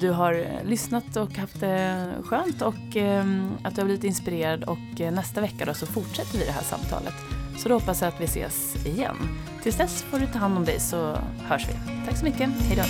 [0.00, 4.64] du har lyssnat och haft det skönt och ehm, att du har blivit inspirerad.
[4.64, 7.43] Och nästa vecka då så fortsätter vi det här samtalet.
[7.56, 9.16] Så då hoppas jag att vi ses igen.
[9.62, 11.16] Tills dess får du ta hand om dig så
[11.48, 11.74] hörs vi.
[12.06, 12.50] Tack så mycket.
[12.68, 12.84] Hej då.